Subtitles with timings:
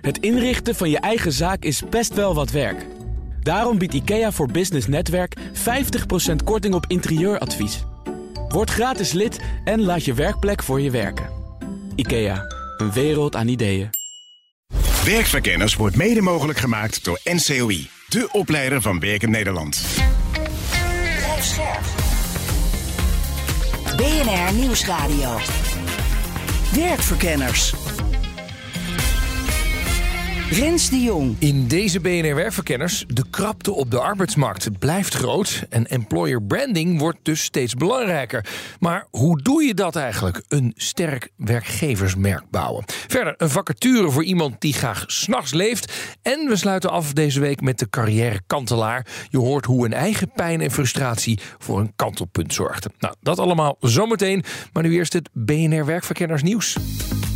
[0.00, 2.86] Het inrichten van je eigen zaak is best wel wat werk.
[3.42, 5.40] Daarom biedt IKEA voor Business Netwerk 50%
[6.44, 7.84] korting op interieuradvies.
[8.48, 11.28] Word gratis lid en laat je werkplek voor je werken.
[11.94, 12.44] IKEA,
[12.76, 13.90] een wereld aan ideeën.
[15.04, 19.82] Werkverkenners wordt mede mogelijk gemaakt door NCOI, de opleider van Werken Nederland.
[23.96, 25.38] BNR Nieuwsradio.
[26.74, 27.87] Werkverkenners.
[30.50, 31.36] Rens de Jong.
[31.38, 37.18] In deze BNR Werkverkenners, de krapte op de arbeidsmarkt blijft groot en employer branding wordt
[37.22, 38.46] dus steeds belangrijker.
[38.78, 40.42] Maar hoe doe je dat eigenlijk?
[40.48, 42.84] Een sterk werkgeversmerk bouwen.
[42.86, 45.92] Verder een vacature voor iemand die graag s'nachts leeft.
[46.22, 49.06] En we sluiten af deze week met de carrière kantelaar.
[49.30, 52.90] Je hoort hoe een eigen pijn en frustratie voor een kantelpunt zorgde.
[52.98, 54.44] Nou, dat allemaal zometeen.
[54.72, 56.76] Maar nu eerst het BNR Werkverkenners nieuws.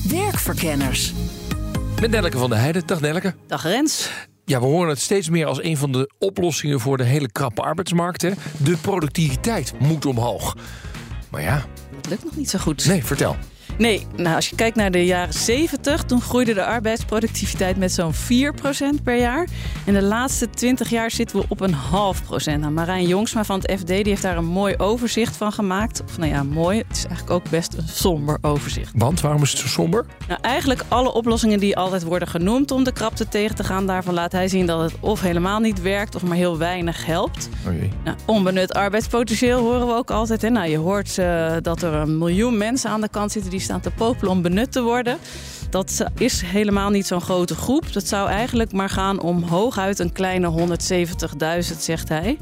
[0.08, 1.12] Werkverkenners.
[2.02, 2.86] Met Nelleke van der Heijden.
[2.86, 3.34] Dag Nelleke.
[3.46, 4.10] Dag Rens.
[4.44, 7.62] Ja, we horen het steeds meer als een van de oplossingen voor de hele krappe
[7.62, 8.22] arbeidsmarkt.
[8.22, 8.30] Hè?
[8.56, 10.56] De productiviteit moet omhoog.
[11.30, 11.64] Maar ja.
[11.94, 12.86] Dat lukt nog niet zo goed.
[12.86, 13.36] Nee, vertel.
[13.82, 18.12] Nee, nou, als je kijkt naar de jaren 70, toen groeide de arbeidsproductiviteit met zo'n
[18.14, 19.48] 4% per jaar.
[19.86, 22.60] En de laatste 20 jaar zitten we op een half procent.
[22.60, 26.02] Nou, Marijn Jongsma van het FD die heeft daar een mooi overzicht van gemaakt.
[26.04, 26.78] Of nou ja, mooi.
[26.78, 28.92] Het is eigenlijk ook best een somber overzicht.
[28.94, 30.06] Want waarom is het zo somber?
[30.28, 34.14] Nou, eigenlijk alle oplossingen die altijd worden genoemd om de krapte tegen te gaan, daarvan
[34.14, 37.48] laat hij zien dat het of helemaal niet werkt of maar heel weinig helpt.
[37.66, 37.92] Oh jee.
[38.04, 40.42] Nou, onbenut arbeidspotentieel horen we ook altijd.
[40.42, 40.48] Hè?
[40.50, 43.71] Nou, je hoort uh, dat er een miljoen mensen aan de kant zitten die staan
[43.80, 45.18] te popelen om benut te worden.
[45.70, 47.92] Dat is helemaal niet zo'n grote groep.
[47.92, 50.76] Dat zou eigenlijk maar gaan om hooguit een kleine
[51.72, 52.38] 170.000, zegt hij.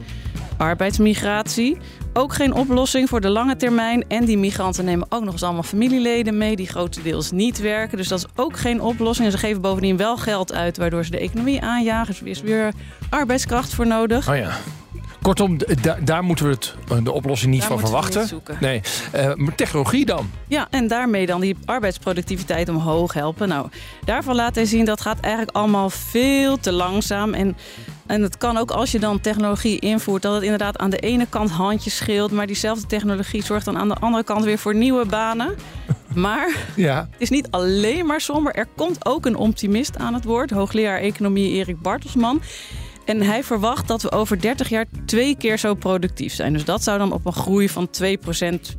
[0.56, 1.76] Arbeidsmigratie.
[2.12, 4.04] Ook geen oplossing voor de lange termijn.
[4.08, 7.96] En die migranten nemen ook nog eens allemaal familieleden mee die grotendeels niet werken.
[7.96, 9.26] Dus dat is ook geen oplossing.
[9.26, 12.06] En ze geven bovendien wel geld uit, waardoor ze de economie aanjagen.
[12.06, 12.72] Dus er is weer
[13.10, 14.28] arbeidskracht voor nodig.
[14.28, 14.50] Oh ja.
[15.22, 15.58] Kortom,
[16.04, 18.28] daar moeten we het, eh, de oplossing niet daar van verwachten.
[18.32, 18.81] Niet nee,
[19.14, 20.31] uh, maar technologie dan?
[20.48, 23.48] Ja, en daarmee dan die arbeidsproductiviteit omhoog helpen.
[23.48, 23.69] Nou,
[24.04, 27.34] daarvan laat hij zien dat gaat eigenlijk allemaal veel te langzaam.
[27.34, 27.56] En,
[28.06, 31.26] en het kan ook als je dan technologie invoert, dat het inderdaad aan de ene
[31.28, 35.06] kant handjes scheelt, maar diezelfde technologie zorgt dan aan de andere kant weer voor nieuwe
[35.06, 35.54] banen.
[36.14, 37.08] Maar ja.
[37.10, 38.54] het is niet alleen maar somber.
[38.54, 40.50] Er komt ook een optimist aan het woord.
[40.50, 42.42] Hoogleraar economie Erik Bartelsman.
[43.05, 46.53] En hij verwacht dat we over 30 jaar twee keer zo productief zijn.
[46.53, 48.05] Dus dat zou dan op een groei van 2%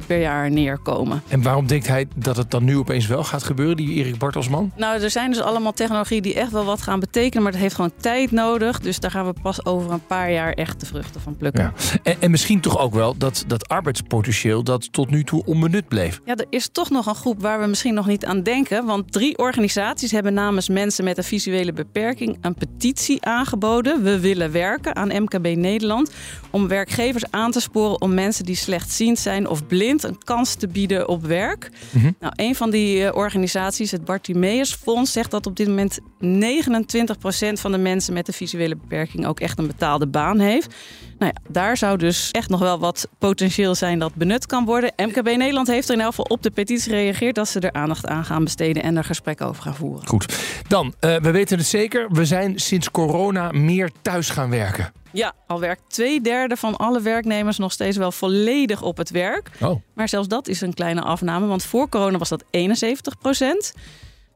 [0.07, 1.23] per jaar neerkomen.
[1.27, 4.71] En waarom denkt hij dat het dan nu opeens wel gaat gebeuren, die Erik Bartelsman?
[4.75, 7.43] Nou, er zijn dus allemaal technologieën die echt wel wat gaan betekenen.
[7.43, 8.79] Maar het heeft gewoon tijd nodig.
[8.79, 11.63] Dus daar gaan we pas over een paar jaar echt de vruchten van plukken.
[11.63, 11.99] Ja.
[12.03, 16.21] En, en misschien toch ook wel dat, dat arbeidspotentieel dat tot nu toe onbenut bleef.
[16.25, 18.85] Ja, er is toch nog een groep waar we misschien nog niet aan denken.
[18.85, 24.03] Want drie organisaties hebben namens mensen met een visuele beperking een petitie aangeboden.
[24.03, 26.11] We willen werken aan MKB Nederland.
[26.49, 30.67] Om werkgevers aan te sporen om mensen die slechtziend zijn of blind een kans te
[30.67, 31.69] bieden op werk.
[31.89, 32.11] Mhm.
[32.19, 37.53] Nou, een van die uh, organisaties, het Bartimeus Fonds, zegt dat op dit moment 29%
[37.53, 40.75] van de mensen met een visuele beperking ook echt een betaalde baan heeft.
[41.17, 44.93] Nou ja, daar zou dus echt nog wel wat potentieel zijn dat benut kan worden.
[44.95, 48.07] MKB Nederland heeft er in elk geval op de petitie gereageerd dat ze er aandacht
[48.07, 50.07] aan gaan besteden en er gesprek over gaan voeren.
[50.07, 50.37] Goed.
[50.67, 52.07] Dan, uh, we weten het zeker.
[52.11, 54.91] We zijn sinds corona meer thuis gaan werken.
[55.11, 59.51] Ja, al werkt twee derde van alle werknemers nog steeds wel volledig op het werk.
[59.59, 59.81] Oh.
[59.93, 63.73] Maar zelfs dat is een kleine afname, want voor corona was dat 71 procent.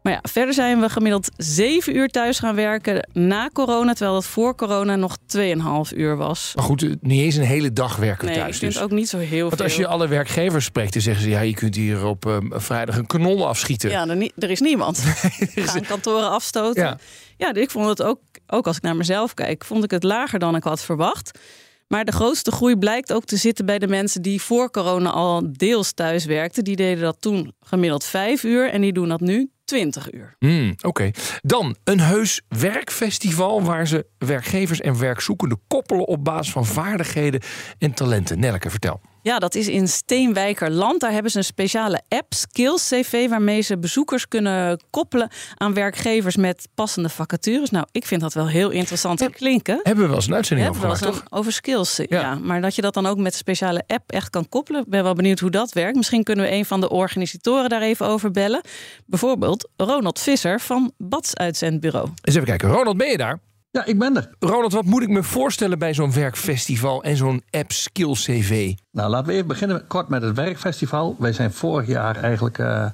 [0.05, 4.25] Maar ja, verder zijn we gemiddeld 7 uur thuis gaan werken na corona, terwijl dat
[4.25, 6.51] voor corona nog 2,5 uur was.
[6.55, 8.53] Maar goed, niet eens een hele dag werken nee, thuis.
[8.53, 8.81] ik vind dus.
[8.81, 9.63] ook niet zo heel Want veel.
[9.63, 11.29] als je alle werkgevers spreekt, dan zeggen ze...
[11.29, 13.89] ja, je kunt hier op um, vrijdag een kanon afschieten.
[13.89, 14.99] Ja, er, er is niemand.
[15.55, 16.83] Gaan kantoren afstoten.
[16.83, 16.97] Ja.
[17.37, 20.39] ja, ik vond het ook, ook als ik naar mezelf kijk, vond ik het lager
[20.39, 21.39] dan ik had verwacht.
[21.87, 25.43] Maar de grootste groei blijkt ook te zitten bij de mensen die voor corona al
[25.51, 26.63] deels thuis werkten.
[26.63, 30.35] Die deden dat toen gemiddeld vijf uur en die doen dat nu 20 uur.
[30.39, 31.11] Mm, Oké.
[31.41, 37.41] Dan een heus werkfestival waar ze werkgevers en werkzoekenden koppelen op basis van vaardigheden
[37.77, 38.39] en talenten.
[38.39, 39.01] Nelke, vertel.
[39.25, 40.99] Ja, dat is in Steenwijkerland.
[40.99, 46.35] Daar hebben ze een speciale app, Skills CV, waarmee ze bezoekers kunnen koppelen aan werkgevers
[46.35, 47.69] met passende vacatures.
[47.69, 49.79] Nou, ik vind dat wel heel interessant te klinken.
[49.83, 51.39] Hebben we wel eens een uitzending Hebben over gemaakt, toch?
[51.39, 52.05] over skills, ja.
[52.19, 52.35] Ja.
[52.35, 54.81] Maar dat je dat dan ook met een speciale app echt kan koppelen.
[54.81, 55.95] Ik ben wel benieuwd hoe dat werkt.
[55.95, 58.61] Misschien kunnen we een van de organisatoren daar even over bellen.
[59.05, 62.07] Bijvoorbeeld Ronald Visser van Bats Uitzendbureau.
[62.21, 62.69] Eens even kijken.
[62.69, 63.39] Ronald, ben je daar?
[63.75, 64.29] Ja, ik ben er.
[64.39, 68.73] Ronald, wat moet ik me voorstellen bij zo'n werkfestival en zo'n app Skills CV?
[68.91, 71.15] Nou, laten we even beginnen kort met het werkfestival.
[71.19, 72.85] Wij zijn vorig jaar eigenlijk eh,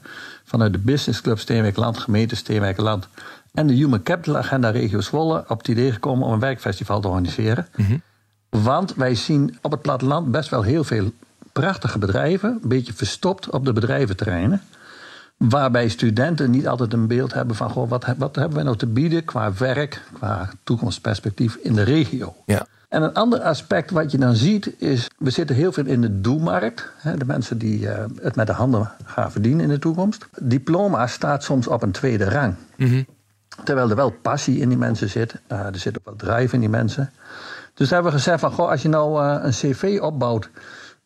[0.44, 3.07] vanuit de Business Club Steenwijkerland, gemeente Steenwijkerland
[3.54, 7.07] en de Human Capital Agenda Regio Zwolle op het idee gekomen om een werkfestival te
[7.07, 7.68] organiseren.
[8.50, 11.12] Want wij zien op het platteland best wel heel veel
[11.51, 14.62] prachtige bedrijven, een beetje verstopt op de bedrijventerreinen.
[15.50, 18.88] Waarbij studenten niet altijd een beeld hebben van goh, wat, wat hebben wij nou te
[18.88, 22.36] bieden qua werk, qua toekomstperspectief in de regio.
[22.46, 22.66] Ja.
[22.90, 26.22] En een ander aspect wat je dan ziet is, we zitten heel veel in de
[26.22, 26.88] doelmarkt.
[27.18, 30.28] De mensen die eh, het met de handen gaan verdienen in de toekomst.
[30.40, 32.56] Diploma staat soms op een tweede rang.
[33.64, 35.36] Terwijl er wel passie in die mensen zit.
[35.48, 37.12] eh, er zit ook wel drive in die mensen.
[37.74, 40.50] Dus hebben we gezegd van, goh, als je nou eh, een cv opbouwt...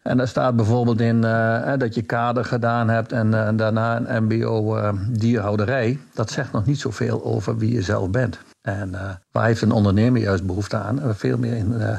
[0.05, 3.11] en daar staat bijvoorbeeld in eh, dat je kader gedaan hebt...
[3.11, 5.99] en eh, daarna een mbo eh, dierhouderij...
[6.13, 8.39] dat zegt nog niet zoveel over wie je zelf bent.
[8.61, 11.01] En eh, waar heeft een ondernemer juist behoefte aan?
[11.15, 11.97] Veel meer in, eh,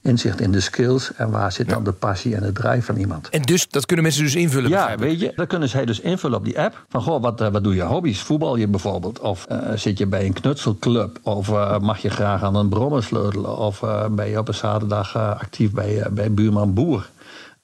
[0.00, 1.12] inzicht in de skills...
[1.14, 3.28] en waar zit dan de passie en de drive van iemand.
[3.28, 4.70] En dus, dat kunnen mensen dus invullen.
[4.70, 6.84] Ja, weet je, dan kunnen zij dus invullen op die app.
[6.88, 8.20] Van, goh, wat, wat doe je hobby's?
[8.20, 9.20] Voetbal je bijvoorbeeld?
[9.20, 11.18] Of eh, zit je bij een knutselclub?
[11.22, 13.58] Of eh, mag je graag aan een brommer sleutelen?
[13.58, 17.10] Of eh, ben je op een zaterdag actief bij, bij buurman Boer?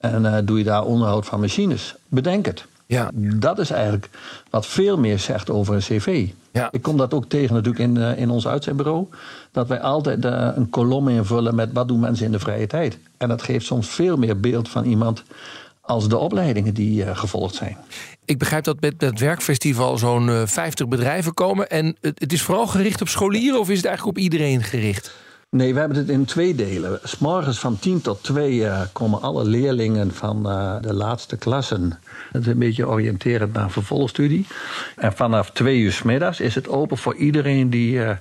[0.02, 1.94] En eh, doe je daar onderhoud van machines?
[2.08, 2.66] Bedenk het.
[2.86, 3.10] Ja.
[3.14, 4.08] Dat is eigenlijk
[4.50, 6.28] wat veel meer zegt over een cv.
[6.52, 6.68] Ja.
[6.70, 9.06] Ik kom dat ook tegen natuurlijk in, eh, in ons uitzendbureau.
[9.52, 12.98] Dat wij altijd eh, een kolom invullen met wat doen mensen in de vrije tijd.
[13.16, 15.22] En dat geeft soms veel meer beeld van iemand
[15.80, 17.76] als de opleidingen die gevolgd zijn.
[18.24, 21.70] Ik begrijp dat met het werkfestival zo'n eh, 50 bedrijven komen.
[21.70, 25.14] En het, het is vooral gericht op scholieren of is het eigenlijk op iedereen gericht?
[25.56, 27.00] Nee, we hebben het in twee delen.
[27.02, 31.98] S morgens van 10 tot 2 eh, komen alle leerlingen van eh, de laatste klassen.
[32.30, 34.46] Dat is een beetje oriënterend naar vervolgstudie.
[34.96, 38.16] En vanaf 2 uur 's middags is het open voor iedereen die eh,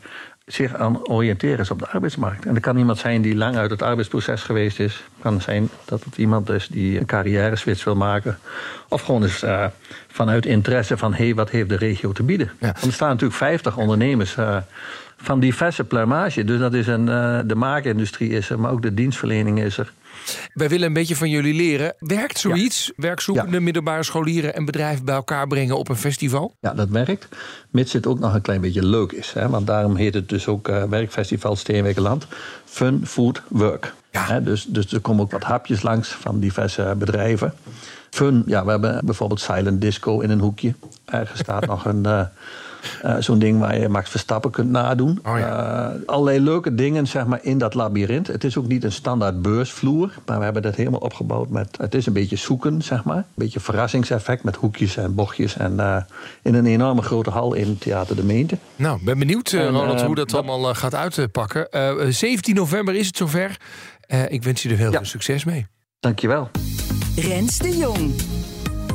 [0.45, 2.45] zich aan het oriënteren is op de arbeidsmarkt.
[2.45, 4.94] En dat kan iemand zijn die lang uit het arbeidsproces geweest is.
[4.94, 8.39] Het kan zijn dat het iemand is die een carrière switch wil maken.
[8.89, 9.45] Of gewoon eens
[10.07, 12.51] vanuit interesse van hé, hey, wat heeft de regio te bieden?
[12.60, 12.72] Ja.
[12.72, 14.36] Want er staan natuurlijk 50 ondernemers
[15.21, 16.44] van diverse pluimage.
[16.44, 19.94] Dus dat is een, eh, de maakindustrie is er, maar ook de dienstverlening is er.
[20.53, 21.94] Wij willen een beetje van jullie leren.
[22.00, 22.91] Werkt zoiets?
[22.95, 23.62] Werkzoekende, Ja.
[23.62, 26.53] middelbare scholieren en bedrijven bij elkaar brengen op een festival?
[26.59, 27.27] Ja, dat werkt.
[27.69, 29.31] Mits het ook nog een klein beetje leuk is.
[29.33, 29.50] Hè?
[29.50, 32.27] Want daarom heet het dus ook eh, Werkfestival Steenwijkerland.
[32.65, 33.94] Fun, food, work.
[34.12, 34.25] Ja.
[34.25, 37.53] Hè, dus, dus er komen ook wat hapjes langs van diverse bedrijven.
[38.09, 40.73] Fun, ja, we hebben bijvoorbeeld silent disco in een hoekje.
[41.06, 42.06] Er staat nog een...
[42.06, 42.21] eh,
[43.01, 45.19] eh, Zo'n ding waar je Max Verstappen kunt nadoen.
[45.25, 48.28] Oh Eh, allerlei leuke dingen zeg maar, in dat labyrint.
[48.28, 50.13] Het is ook niet een standaard beursvloer.
[50.25, 51.78] Maar we hebben dat helemaal opgebouwd met...
[51.81, 53.18] Het is een beetje zoeken, zeg maar.
[53.18, 55.57] Een beetje verrassingseffect met hoekjes en bochtjes.
[55.57, 55.98] En eh,
[56.42, 58.57] in een enorme grote hal in Theater de Meente.
[58.75, 61.69] Nou, ben benieuwd, En, Ronald, hoe dat, dat- allemaal gaat uitpakken.
[61.72, 63.57] Eh 17 november is het zover.
[64.07, 64.98] Eh, ik wens je er heel Ja.
[64.98, 65.68] veel succes mee.
[66.00, 66.50] Dankjewel.
[67.16, 68.12] Rens de Jong.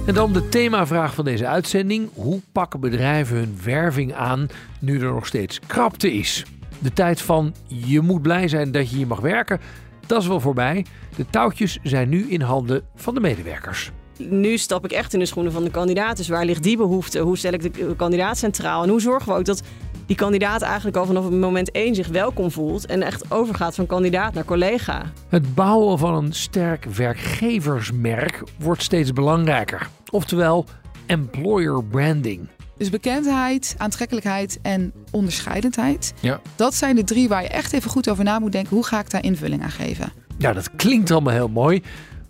[0.06, 2.08] En dan de themavraag van deze uitzending.
[2.14, 4.48] Hoe pakken bedrijven hun werving aan
[4.80, 6.44] nu er nog steeds krapte is?
[6.78, 9.60] De tijd van je moet blij zijn dat je hier mag werken,
[10.06, 10.86] dat is wel voorbij.
[11.16, 13.90] De touwtjes zijn nu in handen van de medewerkers.
[14.18, 16.16] nu stap ik echt in de schoenen van de kandidaat.
[16.16, 17.18] Dus waar ligt die behoefte?
[17.18, 18.82] Hoe stel ik de kandidaat centraal?
[18.82, 19.62] En hoe zorgen we ook dat
[20.06, 24.34] die kandidaat eigenlijk al vanaf moment één zich welkom voelt en echt overgaat van kandidaat
[24.34, 25.02] naar collega?
[25.28, 29.88] Het bouwen van een sterk werkgeversmerk wordt steeds belangrijker.
[30.10, 30.64] Oftewel
[31.06, 32.48] employer branding.
[32.76, 36.14] Dus bekendheid, aantrekkelijkheid en onderscheidendheid.
[36.20, 36.40] Ja.
[36.56, 38.74] Dat zijn de drie waar je echt even goed over na moet denken.
[38.74, 40.12] Hoe ga ik daar invulling aan geven?
[40.38, 41.82] Ja, dat klinkt allemaal heel mooi,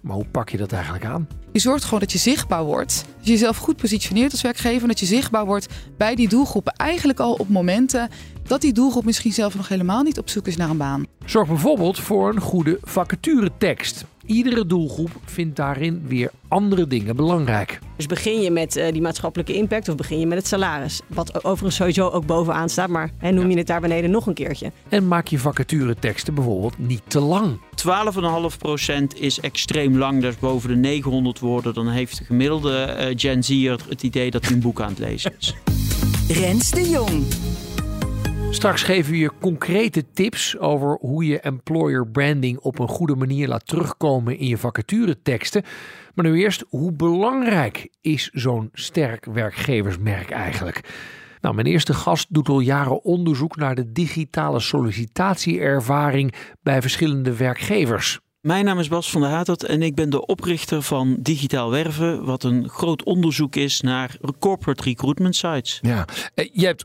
[0.07, 1.29] maar hoe pak je dat eigenlijk aan?
[1.53, 3.05] Je zorgt gewoon dat je zichtbaar wordt.
[3.17, 4.89] Dat je jezelf goed positioneert als werkgever.
[4.89, 6.73] Dat je zichtbaar wordt bij die doelgroepen.
[6.73, 8.09] Eigenlijk al op momenten
[8.47, 11.07] dat die doelgroep misschien zelf nog helemaal niet op zoek is naar een baan.
[11.25, 14.05] Zorg bijvoorbeeld voor een goede vacaturetekst.
[14.27, 17.79] Iedere doelgroep vindt daarin weer andere dingen belangrijk.
[17.97, 21.01] Dus begin je met eh, die maatschappelijke impact of begin je met het salaris?
[21.07, 24.35] Wat overigens sowieso ook bovenaan staat, maar hè, noem je het daar beneden nog een
[24.35, 24.73] keertje.
[24.89, 27.59] En maak je vacatureteksten bijvoorbeeld niet te lang.
[29.15, 31.75] 12,5% is extreem lang, dat is boven de 900 woorden.
[31.75, 34.99] Dan heeft de gemiddelde eh, Gen Z'er het idee dat hij een boek aan het
[34.99, 35.55] lezen is.
[36.29, 37.25] Rens de Jong.
[38.57, 43.49] Straks geven we je concrete tips over hoe je employer branding op een goede manier
[43.49, 45.63] laat terugkomen in je vacatureteksten.
[46.15, 50.81] Maar nu eerst, hoe belangrijk is zo'n sterk werkgeversmerk eigenlijk?
[51.41, 58.21] Nou, mijn eerste gast doet al jaren onderzoek naar de digitale sollicitatieervaring bij verschillende werkgevers.
[58.41, 62.25] Mijn naam is Bas van der Hatert en ik ben de oprichter van Digitaal Werven,
[62.25, 65.79] wat een groot onderzoek is naar corporate recruitment sites.
[65.83, 66.05] Ja.
[66.35, 66.85] Eh, je hebt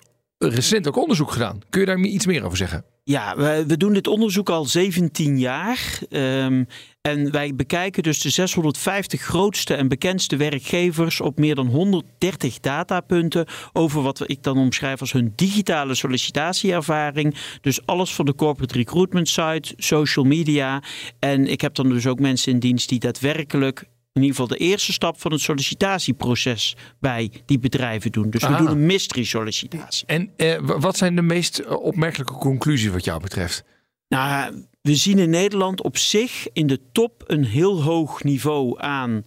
[0.50, 1.62] recent ook onderzoek gedaan.
[1.70, 2.84] Kun je daar iets meer over zeggen?
[3.04, 6.00] Ja, we, doen dit onderzoek al 17 jaar.
[6.10, 6.64] Ehm,
[7.02, 13.46] en wij bekijken dus de 650 grootste en bekendste werkgevers op meer dan 130 datapunten
[13.74, 17.36] over wat ik dan omschrijf als hun digitale sollicitatieervaring.
[17.62, 20.84] Dus alles van de corporate recruitment site, social media.
[21.20, 24.64] En ik heb dan dus ook mensen in dienst die daadwerkelijk in ieder geval de
[24.64, 28.30] eerste stap van het sollicitatieproces bij die bedrijven doen.
[28.30, 28.58] Dus we Ah.
[28.58, 30.08] doen een mystery sollicitatie.
[30.08, 33.64] En eh, wat zijn de meest eh, opmerkelijke conclusies wat jou betreft?
[34.08, 39.24] Nou, we zien in Nederland op zich in de top een heel hoog niveau aan,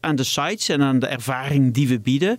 [0.00, 2.36] aan de sites en aan de ervaring die we bieden.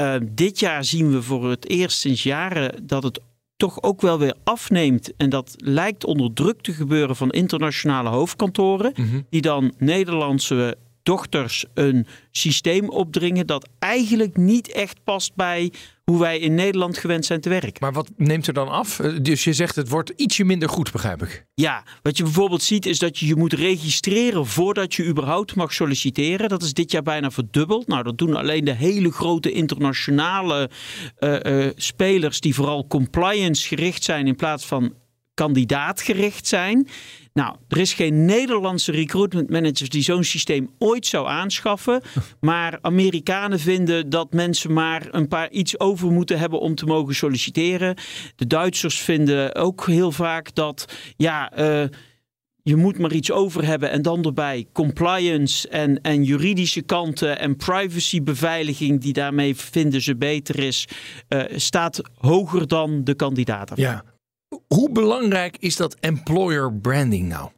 [0.00, 3.20] Uh, dit jaar zien we voor het eerst sinds jaren dat het
[3.56, 5.16] toch ook wel weer afneemt.
[5.16, 8.92] En dat lijkt onder druk te gebeuren van internationale hoofdkantoren,
[9.30, 10.76] die dan Nederlandse
[11.08, 15.72] dochters een systeem opdringen dat eigenlijk niet echt past bij
[16.04, 17.76] hoe wij in Nederland gewend zijn te werken.
[17.80, 19.00] Maar wat neemt er dan af?
[19.00, 21.46] Eh, Dus je zegt het wordt ietsje minder goed, begrijp ik.
[21.54, 25.72] Ja, wat je bijvoorbeeld ziet is dat je je moet registreren voordat je überhaupt mag
[25.72, 26.48] solliciteren.
[26.48, 27.86] Dat is dit jaar bijna verdubbeld.
[27.86, 30.70] Nou, dat doen alleen de hele grote internationale
[31.16, 34.94] eh, eh, spelers die vooral compliance gericht zijn in plaats van
[35.34, 36.88] kandidaatgericht zijn.
[37.38, 42.02] Nou, er is geen Nederlandse recruitment manager die zo'n systeem ooit zou aanschaffen.
[42.40, 47.14] Maar Amerikanen vinden dat mensen maar een paar iets over moeten hebben om te mogen
[47.14, 47.96] solliciteren.
[48.36, 50.84] De Duitsers vinden ook heel vaak dat
[51.16, 51.52] ja.
[51.52, 51.84] eh,
[52.62, 57.56] je moet maar iets over hebben en dan erbij compliance en, en juridische kanten en
[57.56, 60.88] privacybeveiliging die daarmee vinden ze beter is,
[61.28, 63.72] eh, staat hoger dan de kandidaat.
[63.74, 64.04] Ja.
[64.66, 67.50] Hoe belangrijk is dat employer branding nou?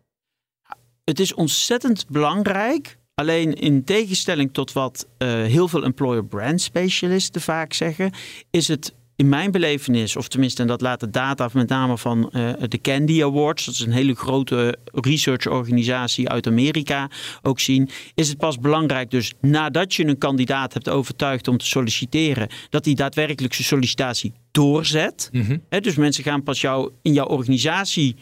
[1.04, 2.98] Het is ontzettend belangrijk.
[3.14, 8.12] Alleen in tegenstelling tot wat eh, heel veel employer brand specialisten vaak zeggen,
[8.50, 12.30] is het in mijn belevenis, of tenminste, en dat laat de data met name van
[12.30, 17.10] eh, de Candy Awards, dat is een hele grote researchorganisatie uit Amerika,
[17.42, 21.66] ook zien, is het pas belangrijk dus nadat je een kandidaat hebt overtuigd om te
[21.66, 25.30] solliciteren, dat hij daadwerkelijk zijn sollicitatie doorzet.
[25.68, 28.16] Hè, dus mensen gaan pas jou in jouw organisatie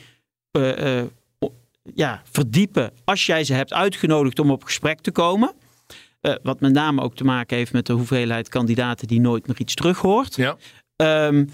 [0.50, 1.06] eh, eh,
[1.94, 5.52] ja, verdiepen als jij ze hebt uitgenodigd om op gesprek te komen.
[6.42, 9.74] Wat met name ook te maken heeft met de hoeveelheid kandidaten die nooit meer iets
[9.74, 10.36] terughoort.
[10.36, 10.56] Ja.
[10.98, 11.44] Ehm,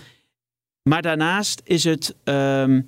[0.82, 2.14] maar daarnaast is het.
[2.24, 2.80] ehm,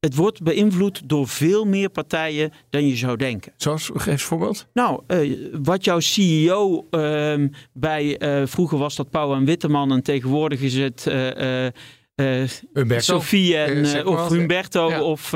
[0.00, 3.52] het wordt beïnvloed door veel meer partijen dan je zou denken.
[3.56, 4.66] Zoals, geef eens voorbeeld.
[4.72, 10.02] Nou, eh, wat jouw CEO ehm, bij, eh, vroeger was dat Pauw en Witteman en
[10.02, 11.66] tegenwoordig is het eh.
[12.98, 14.28] Sophie en, of.
[14.28, 15.02] Humberto Ja.
[15.02, 15.34] of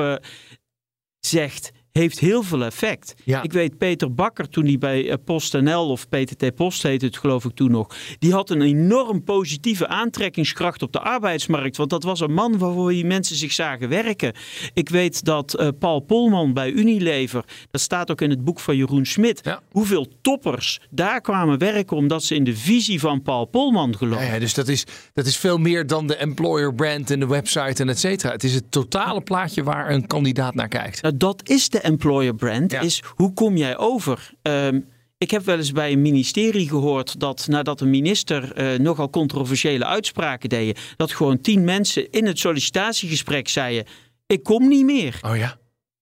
[1.20, 3.14] zegt, heeft heel veel effect.
[3.24, 3.42] Ja.
[3.42, 7.44] Ik weet Peter Bakker toen hij bij eh, PostNL of PTT Post heette het geloof
[7.44, 12.20] ik toen nog, die had een enorm positieve aantrekkingskracht op de arbeidsmarkt, want dat was
[12.20, 14.32] een man waarvoor die mensen zich zagen werken.
[14.74, 18.76] Ik weet dat eh, Paul Polman bij Unilever, dat staat ook in het boek van
[18.76, 19.60] Jeroen Smit, Ja.
[19.70, 24.26] hoeveel toppers daar kwamen werken omdat ze in de visie van Paul Polman geloofden.
[24.26, 27.26] Ja, ja, dus dat is, dat is veel meer dan de employer brand en de
[27.26, 28.32] website en et cetera.
[28.32, 31.02] Het is het totale plaatje waar een kandidaat naar kijkt.
[31.02, 32.72] Nou, dat is de employer brand.
[32.72, 32.80] Ja.
[32.80, 34.30] Is hoe kom jij over?
[34.42, 34.80] Ehm,
[35.18, 39.84] ik heb wel eens bij een ministerie gehoord dat nadat een minister eh, nogal controversiële
[39.84, 43.84] uitspraken deed, dat gewoon tien mensen in het sollicitatiegesprek zeiden:
[44.26, 45.18] Ik kom niet meer.
[45.22, 45.58] Oh ja,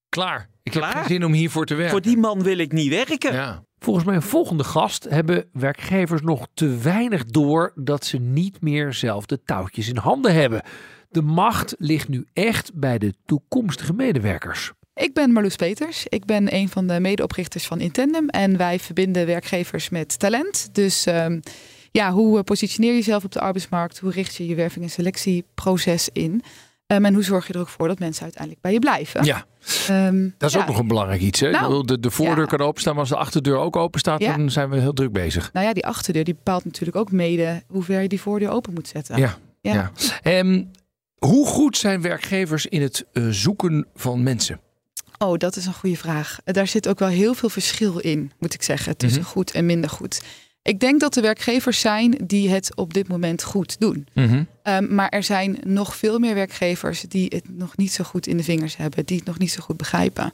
[0.09, 0.49] klaar.
[0.63, 0.95] Ik heb Klaar?
[0.95, 1.91] geen zin om hiervoor te werken.
[1.91, 3.33] Voor die man wil ik niet werken.
[3.33, 3.63] Ja.
[3.79, 9.25] Volgens mijn volgende gast hebben werkgevers nog te weinig door dat ze niet meer zelf
[9.25, 10.61] de touwtjes in handen hebben.
[11.09, 14.71] De macht ligt nu echt bij de toekomstige medewerkers.
[14.97, 16.05] Ik ben Marloes Peters.
[16.09, 18.29] Ik ben een van de medeoprichters van Intendem.
[18.29, 20.69] En wij verbinden werkgevers met talent.
[20.71, 21.39] Dus ehm,
[21.91, 23.99] ja, hoe positioneer je jezelf op de arbeidsmarkt?
[23.99, 26.43] Hoe richt je je werving- en selectieproces in?
[26.87, 29.23] Ehm, en hoe zorg je er ook voor dat mensen uiteindelijk bij je blijven?
[29.23, 29.45] ja,
[29.87, 30.61] Ehm, dat is ja.
[30.61, 31.39] ook nog een belangrijk iets.
[31.39, 31.49] Hè?
[31.49, 32.45] Nou, de, de voordeur ja.
[32.45, 34.37] kan openstaan, maar als de achterdeur ook open staat, Ja.
[34.37, 35.53] dan zijn we heel druk bezig.
[35.53, 38.73] Nou ja, die achterdeur die bepaalt natuurlijk ook mede hoe ver je die voordeur open
[38.73, 39.17] moet zetten.
[39.17, 39.37] Ja.
[39.61, 39.91] Ja.
[41.17, 44.59] hoe goed zijn werkgevers in het eh, zoeken van mensen?
[45.17, 46.37] Oh, dat is een goede vraag.
[46.45, 49.29] Daar zit ook wel heel veel verschil in, moet ik zeggen, tussen Mhm.
[49.29, 50.21] goed en minder goed.
[50.61, 54.07] Ik denk dat er werkgevers zijn die het op dit moment goed doen.
[54.63, 58.37] Ehm, maar er zijn nog veel meer werkgevers die het nog niet zo goed in
[58.37, 60.33] de vingers hebben, die het nog niet zo goed begrijpen.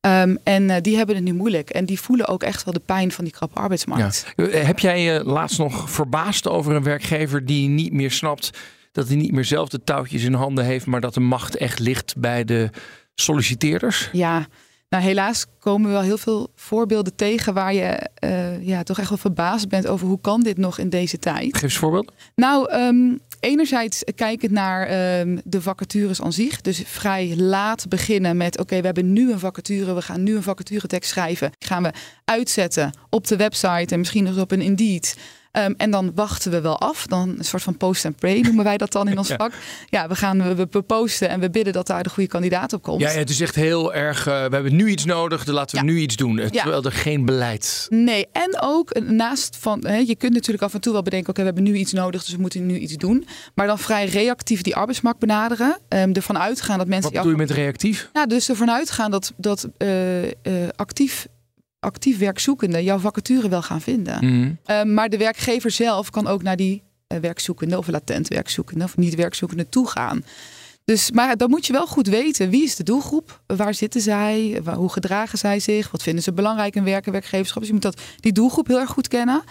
[0.00, 1.70] Ehm, en eh, die hebben het nu moeilijk.
[1.70, 4.26] En die voelen ook echt wel de pijn van die krappe arbeidsmarkt.
[4.36, 8.50] Eh, Heb jij eh, laatst nog verbaasd over een werkgever die niet meer snapt
[8.92, 11.78] dat hij niet meer zelf de touwtjes in handen heeft, maar dat de macht echt
[11.78, 12.70] ligt bij de
[13.20, 14.08] solliciteerders?
[14.12, 14.46] Ja,
[14.88, 19.08] Nou, helaas komen we wel heel veel voorbeelden tegen waar je uh, ja, toch echt
[19.08, 21.54] wel verbaasd bent over hoe kan dit nog in deze tijd.
[21.54, 22.12] Geef eens voorbeeld.
[22.34, 26.60] Nou, um, enerzijds kijkend naar um, de vacatures aan zich.
[26.60, 30.42] Dus vrij laat beginnen met oké, we hebben nu een vacature, we gaan nu een
[30.42, 31.50] vacaturetekst schrijven.
[31.58, 31.92] Die gaan we
[32.24, 35.16] uitzetten op de website en misschien nog op een Indeed.
[35.58, 37.06] Um, en dan wachten we wel af.
[37.06, 39.52] Dan een soort van post and pray noemen wij dat dan in ons vak.
[39.90, 42.82] Ja, we gaan we, we posten en we bidden dat daar de goede kandidaat op
[42.82, 43.00] komt.
[43.00, 44.18] Ja, het is echt heel erg.
[44.18, 46.36] Uh, we hebben nu iets nodig, dan laten we nu iets doen.
[46.36, 46.48] Ja.
[46.48, 47.86] Terwijl er geen beleid.
[47.88, 49.86] Nee, en ook naast van.
[49.86, 52.24] Hè, je kunt natuurlijk af en toe wel bedenken: oké, we hebben nu iets nodig,
[52.24, 53.26] dus we moeten nu iets doen.
[53.54, 55.78] Maar dan vrij reactief die arbeidsmarkt benaderen.
[55.88, 57.12] Um, ervan uitgaan dat mensen.
[57.12, 58.10] Wat doe je met reactief?
[58.12, 60.28] Nou, dus ervan uitgaan dat, dat uh, uh,
[60.76, 61.26] actief
[61.86, 64.24] actief werkzoekende jouw vacature wel gaan vinden.
[64.24, 64.58] Mm.
[64.66, 68.96] Uh, maar de werkgever zelf kan ook naar die uh, werkzoekende of latent werkzoekende of
[68.96, 70.24] niet werkzoekende toe gaan.
[70.84, 74.60] Dus, maar dan moet je wel goed weten wie is de doelgroep, waar zitten zij,
[74.62, 77.58] waar, hoe gedragen zij zich, wat vinden ze belangrijk in werken, werkgeverschap.
[77.58, 79.42] Dus je moet dat, die doelgroep heel erg goed kennen.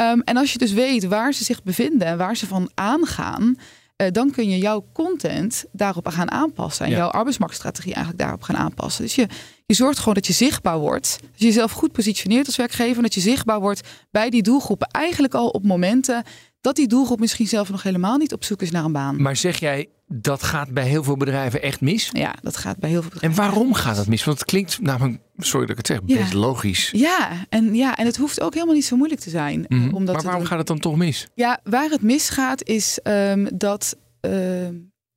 [0.00, 3.56] Um, en als je dus weet waar ze zich bevinden en waar ze van aangaan,
[3.96, 6.84] uh, dan kun je jouw content daarop gaan aanpassen.
[6.84, 6.96] En ja.
[6.96, 9.04] jouw arbeidsmarktstrategie eigenlijk daarop gaan aanpassen.
[9.04, 9.26] Dus je,
[9.66, 11.18] je zorgt gewoon dat je zichtbaar wordt.
[11.20, 13.02] Dat je jezelf goed positioneert als werkgever.
[13.02, 14.88] Dat je zichtbaar wordt bij die doelgroepen.
[14.88, 16.24] Eigenlijk al op momenten
[16.60, 19.22] dat die doelgroep misschien zelf nog helemaal niet op zoek is naar een baan.
[19.22, 22.10] Maar zeg jij, dat gaat bij heel veel bedrijven echt mis?
[22.12, 23.42] Ja, dat gaat bij heel veel bedrijven.
[23.42, 24.24] En waarom gaat dat mis?
[24.24, 26.18] Want het klinkt namelijk, sorry dat ik het zeg, ja.
[26.18, 26.90] best logisch.
[26.92, 29.64] Ja en, ja, en het hoeft ook helemaal niet zo moeilijk te zijn.
[29.68, 30.04] Mm -hmm.
[30.04, 31.26] maar waarom gaat het dan toch mis?
[31.34, 34.32] Ja, waar het misgaat is um, dat uh,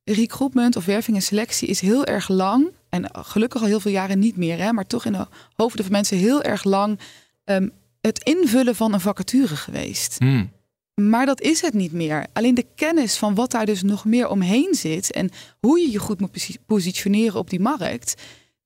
[0.04, 4.18] recruitment of werving en selectie is heel erg lang en gelukkig al heel veel jaren
[4.18, 6.98] niet meer, hè, maar toch in de hoofden van mensen heel erg lang
[7.44, 10.16] um, het invullen van een vacature geweest.
[10.18, 10.50] Hmm.
[10.94, 12.26] Maar dat is het niet meer.
[12.32, 15.30] Alleen de kennis van wat daar dus nog meer omheen zit en
[15.60, 18.14] hoe je je goed moet positioneren op die markt,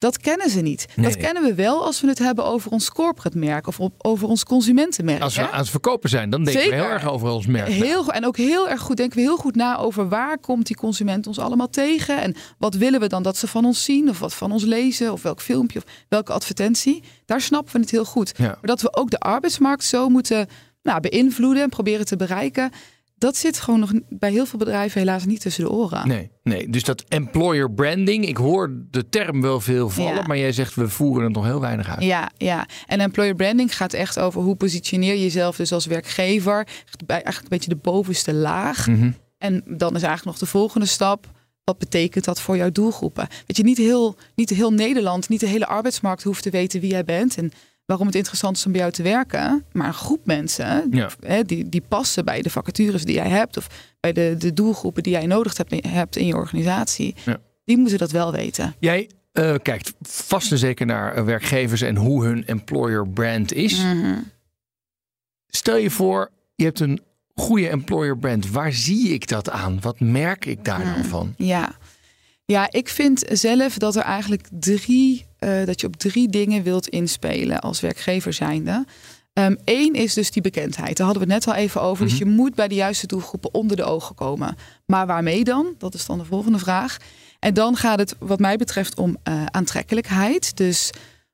[0.02, 0.86] dat kennen ze niet.
[0.94, 1.06] Nee.
[1.06, 4.28] Dat kennen we wel als we het hebben over ons corporate merk of op, over
[4.28, 5.22] ons consumentenmerk.
[5.22, 5.50] Als we hè?
[5.50, 6.78] aan het verkopen zijn, dan denken Zeker.
[6.78, 7.68] we heel erg over ons merk.
[7.68, 10.76] Heel, en ook heel erg goed denken we heel goed na over waar komt die
[10.76, 14.18] consument ons allemaal tegen en wat willen we dan dat ze van ons zien of
[14.18, 17.02] wat van ons lezen of welk filmpje of welke advertentie.
[17.26, 18.32] Daar snappen we het heel goed.
[18.36, 18.44] Ja.
[18.46, 20.48] Maar dat we ook de arbeidsmarkt zo moeten
[20.82, 22.70] nou, beïnvloeden en proberen te bereiken
[23.22, 26.08] dat zit gewoon nog bij heel veel bedrijven helaas niet tussen de oren.
[26.08, 26.70] Nee, nee.
[26.70, 30.26] dus dat employer branding, ik hoor de term wel veel vallen, ja.
[30.26, 32.02] maar jij zegt we voeren het nog heel weinig uit.
[32.02, 32.66] Ja, ja.
[32.86, 36.66] En employer branding gaat echt over hoe positioneer je jezelf dus als werkgever,
[37.06, 38.86] bij eigenlijk een beetje de bovenste laag.
[38.86, 39.14] Mm -hmm.
[39.38, 41.30] En dan is eigenlijk nog de volgende stap.
[41.64, 43.28] Wat betekent dat voor jouw doelgroepen?
[43.46, 46.90] Dat je niet heel, niet heel Nederland, niet de hele arbeidsmarkt hoeft te weten wie
[46.90, 47.36] jij bent.
[47.36, 47.52] En
[47.86, 49.64] waarom het interessant is om bij jou te werken.
[49.72, 51.10] Maar een groep mensen ja.
[51.20, 53.56] hè, die, die passen bij de vacatures die jij hebt.
[53.56, 53.66] Of
[54.00, 57.14] bij de, de doelgroepen die jij nodig hebt, hebt in je organisatie.
[57.24, 57.36] Ja.
[57.64, 58.74] Die moeten dat wel weten.
[58.78, 63.84] Jij uh, kijkt vast en zeker naar werkgevers en hoe hun employer brand is.
[63.84, 64.30] Mm -hmm.
[65.46, 67.00] Stel je voor, je hebt een
[67.34, 68.50] goede employer brand.
[68.50, 69.80] Waar zie ik dat aan?
[69.80, 70.92] Wat merk ik daar mm.
[70.94, 71.34] dan van?
[71.36, 71.76] Ja.
[72.44, 76.88] Ja, ik vind zelf dat er eigenlijk drie, uh, dat je op drie dingen wilt
[76.88, 78.84] inspelen als werkgever zijnde.
[79.32, 80.96] Eén um, is dus die bekendheid.
[80.96, 82.02] Daar hadden we het net al even over.
[82.02, 82.18] Mm -hmm.
[82.18, 84.56] Dus je moet bij de juiste doelgroepen onder de ogen komen.
[84.86, 85.74] Maar waarmee dan?
[85.78, 86.96] Dat is dan de volgende vraag.
[87.38, 90.56] En dan gaat het wat mij betreft om uh, aantrekkelijkheid.
[90.56, 90.90] Dus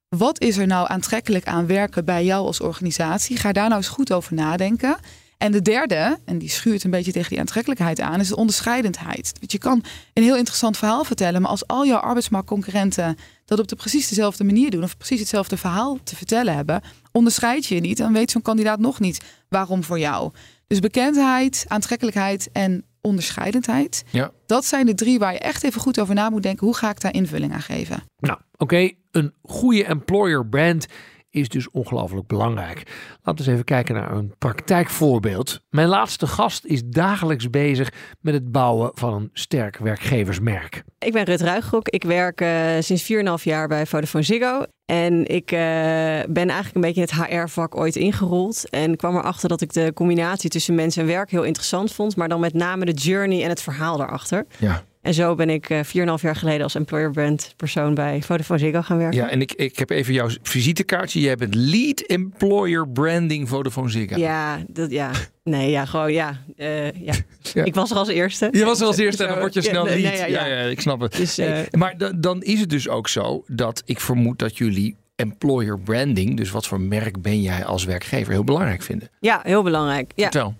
[0.09, 3.37] wat is er nou aantrekkelijk aan werken bij jou als organisatie?
[3.37, 4.97] Ga daar nou eens goed over nadenken.
[5.39, 9.33] En de derde, en die schuurt een beetje tegen die aantrekkelijkheid aan, is de onderscheidendheid.
[9.39, 13.69] Want je kan een heel interessant verhaal vertellen, maar als al jouw arbeidsmarktconcurrenten dat op
[13.69, 17.81] de precies dezelfde manier doen, of precies hetzelfde verhaal te vertellen hebben, onderscheid je je
[17.81, 20.33] niet, dan weet zo'n kandidaat nog niet waarom voor jou.
[20.67, 24.05] Dus bekendheid, aantrekkelijkheid en onderscheidendheid.
[24.11, 24.31] Ja.
[24.47, 26.67] Dat zijn de drie waar je echt even goed over na moet denken.
[26.67, 28.03] Hoe ga ik daar invulling aan geven?
[28.19, 28.99] Nou, oké, okay.
[29.11, 30.87] een goede employer brand
[31.41, 32.83] is dus ongelooflijk belangrijk.
[33.23, 35.61] Laten we eens even kijken naar een praktijkvoorbeeld.
[35.71, 40.83] Mijn laatste gast is dagelijks bezig met het bouwen van een sterk werkgeversmerk.
[40.99, 41.89] Ik ben Rut Ruigrok.
[41.89, 44.65] Ik werk uh, sinds 4,5 jaar bij Vodafone Ziggo.
[44.85, 45.59] En ik uh,
[46.29, 48.71] ben eigenlijk een beetje in het HR-vak ooit ingerold.
[48.71, 52.17] En kwam erachter dat ik de combinatie tussen mens en werk heel interessant vond.
[52.17, 54.47] Maar dan met name de journey en het verhaal daarachter.
[54.59, 54.85] Ja.
[55.09, 58.83] En zo ben ik uh, 4,5 jaar geleden als employer brand persoon bij Vodafone Ziggo
[58.83, 59.19] gaan werken.
[59.19, 61.21] Ja, en ik, ik heb even jouw visitekaartje.
[61.21, 64.19] Jij bent lead employer branding Vodafone Ziggo.
[64.19, 65.11] Ja, dat, ja.
[65.45, 66.41] Nee, ja, gewoon ja.
[66.57, 67.15] Uh, ja.
[67.55, 67.65] ja.
[67.65, 68.49] Ik was er als eerste.
[68.53, 69.99] Je was er als eerste en dan word je snel lead.
[69.99, 70.45] nee, ja, ja.
[70.45, 71.17] ja, ik snap het.
[71.17, 74.59] Dus, uh, hey, maar dan, dan is het dus ook zo dat ik vermoed dat
[74.59, 79.09] jullie employer branding, dus wat voor merk ben jij als werkgever, heel belangrijk vinden.
[79.21, 80.13] Ja, heel belangrijk.
[80.15, 80.23] Ja.
[80.23, 80.55] Vertel.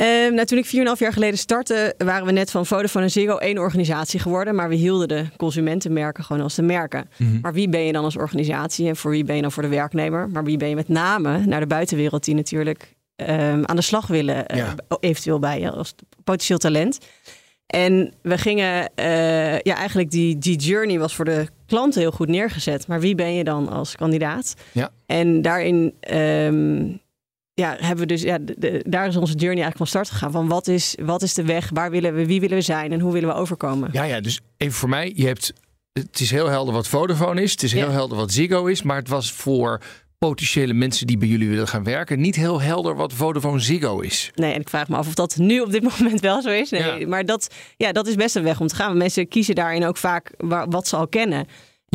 [0.00, 3.36] Ehm, nou, toen ik 4,5 jaar geleden startte, waren we net van Vodafone en Ziggo
[3.36, 4.54] één organisatie geworden.
[4.54, 7.10] Maar we hielden de consumentenmerken gewoon als de merken.
[7.16, 7.40] Mhm.
[7.40, 9.68] Maar wie ben je dan als organisatie en voor wie ben je dan voor de
[9.68, 10.28] werknemer?
[10.28, 14.06] Maar wie ben je met name naar de buitenwereld die natuurlijk ehm, aan de slag
[14.06, 16.98] willen, eh, eventueel bij je als potentieel talent.
[17.66, 22.28] En we gingen, eh, ja, eigenlijk die, die journey was voor de klanten heel goed
[22.28, 22.86] neergezet.
[22.86, 24.54] Maar wie ben je dan als kandidaat?
[24.72, 24.90] Ja.
[25.06, 26.82] En daarin ehm,
[27.60, 30.30] ja, hebben we dus, ja, de- de- daar is onze journey eigenlijk van start gegaan.
[30.32, 31.70] Van wat is, wat is de weg?
[31.72, 33.88] Waar willen we, wie willen we zijn en hoe willen we overkomen?
[33.92, 35.12] Ja, ja, dus even voor mij.
[35.16, 35.52] Je hebt,
[35.92, 37.50] het is heel helder wat Vodafone is.
[37.50, 37.92] Het is heel Ja.
[37.92, 38.82] helder wat Ziggo is.
[38.82, 39.80] Maar het was voor
[40.18, 42.20] potentiële mensen die bij jullie willen gaan werken...
[42.20, 44.30] niet heel helder wat Vodafone Ziggo is.
[44.34, 46.70] Nee, en ik vraag me af of dat nu op dit moment wel zo is.
[46.70, 47.06] Nee, Ja.
[47.06, 48.86] maar dat, ja, dat is best een weg om te gaan.
[48.86, 50.30] Want Mensen kiezen daarin ook vaak
[50.68, 51.46] wat ze al kennen.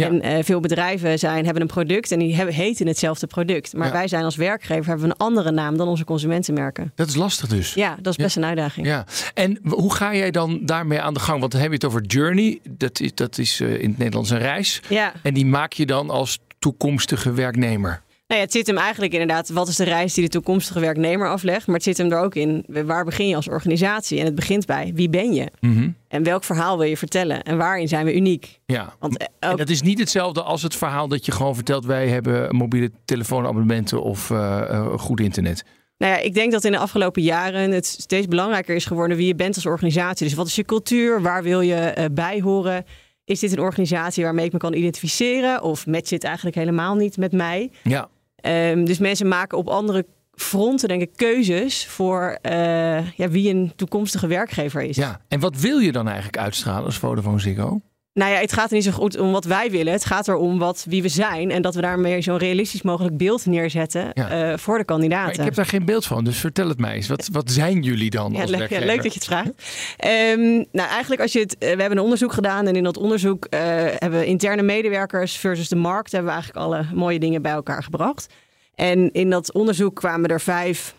[0.01, 0.07] Ja.
[0.07, 3.73] En eh, veel bedrijven zijn, hebben een product en die hebben, heten hetzelfde product.
[3.73, 3.93] Maar Ja.
[3.93, 6.91] wij zijn als werkgever hebben een andere naam dan onze consumentenmerken.
[6.95, 7.73] Dat is lastig dus.
[7.73, 8.87] Ja, dat is best een uitdaging.
[8.87, 11.39] Ja, en hoe ga jij dan daarmee aan de gang?
[11.39, 12.59] Want dan heb je het over journey.
[12.69, 14.81] Dat is, dat is eh, in het Nederlands een reis.
[14.89, 15.13] Ja.
[15.23, 18.01] En die maak je dan als toekomstige werknemer.
[18.27, 21.29] Nou ja, het zit hem eigenlijk inderdaad, wat is de reis die de toekomstige werknemer
[21.29, 21.67] aflegt?
[21.67, 24.19] Maar het zit hem er ook in, waar begin je als organisatie?
[24.19, 25.51] En het begint bij, wie ben je?
[25.59, 25.89] Mhm.
[26.07, 27.43] En welk verhaal wil je vertellen?
[27.43, 28.59] En waarin zijn we uniek?
[28.65, 31.85] Ja, Want eh, en dat is niet hetzelfde als het verhaal dat je gewoon vertelt...
[31.85, 35.63] wij hebben mobiele telefoonabonnementen of eh, eh, goed internet.
[35.97, 39.27] Nou ja, ik denk dat in de afgelopen jaren het steeds belangrijker is geworden wie
[39.27, 40.27] je bent als organisatie.
[40.27, 41.21] Dus wat is je cultuur?
[41.21, 42.85] Waar wil je eh, bij horen?
[43.25, 45.61] Is dit een organisatie waarmee ik me kan identificeren?
[45.61, 47.71] Of matcht dit eigenlijk helemaal niet met mij?
[47.83, 48.09] Ja,
[48.45, 53.73] Ehm, dus mensen maken op andere fronten, denk ik, keuzes voor eh, ja, wie een
[53.75, 54.95] toekomstige werkgever is.
[54.95, 55.21] ja.
[55.27, 57.81] En wat wil je dan eigenlijk uitstralen als Vodafone Ziggo?
[58.15, 59.93] Nou ja, het gaat er niet zo goed om wat wij willen.
[59.93, 61.51] Het gaat erom wat, wie we zijn.
[61.51, 64.51] En dat we daarmee zo'n realistisch mogelijk beeld neerzetten Ja.
[64.51, 65.25] eh, voor de kandidaten.
[65.25, 67.07] Maar ik heb daar geen beeld van, dus vertel het mij eens.
[67.07, 69.51] Wat, wat zijn jullie dan Ja, als leuk, ja, leuk dat je het vraagt.
[69.97, 70.39] Ehm,
[70.71, 73.45] nou, eigenlijk als je het, eh, we hebben een onderzoek gedaan en in dat onderzoek
[73.45, 73.59] eh,
[73.95, 77.83] hebben we interne medewerkers versus de markt hebben we eigenlijk alle mooie dingen bij elkaar
[77.83, 78.27] gebracht.
[78.75, 80.95] En in dat onderzoek kwamen er vijf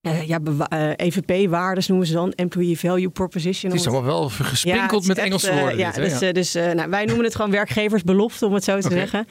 [0.00, 3.70] eh, ja, bewa- eh, EVP-waardes noemen ze dan, Employee Value Proposition.
[3.72, 5.78] Het is allemaal wel gespinkeld met echt, Engelse eh, woorden.
[5.78, 6.26] ja, dit, dus, Ja.
[6.26, 9.26] eh, dus nou, wij noemen het gewoon werkgeversbelofte, om het zo te zeggen.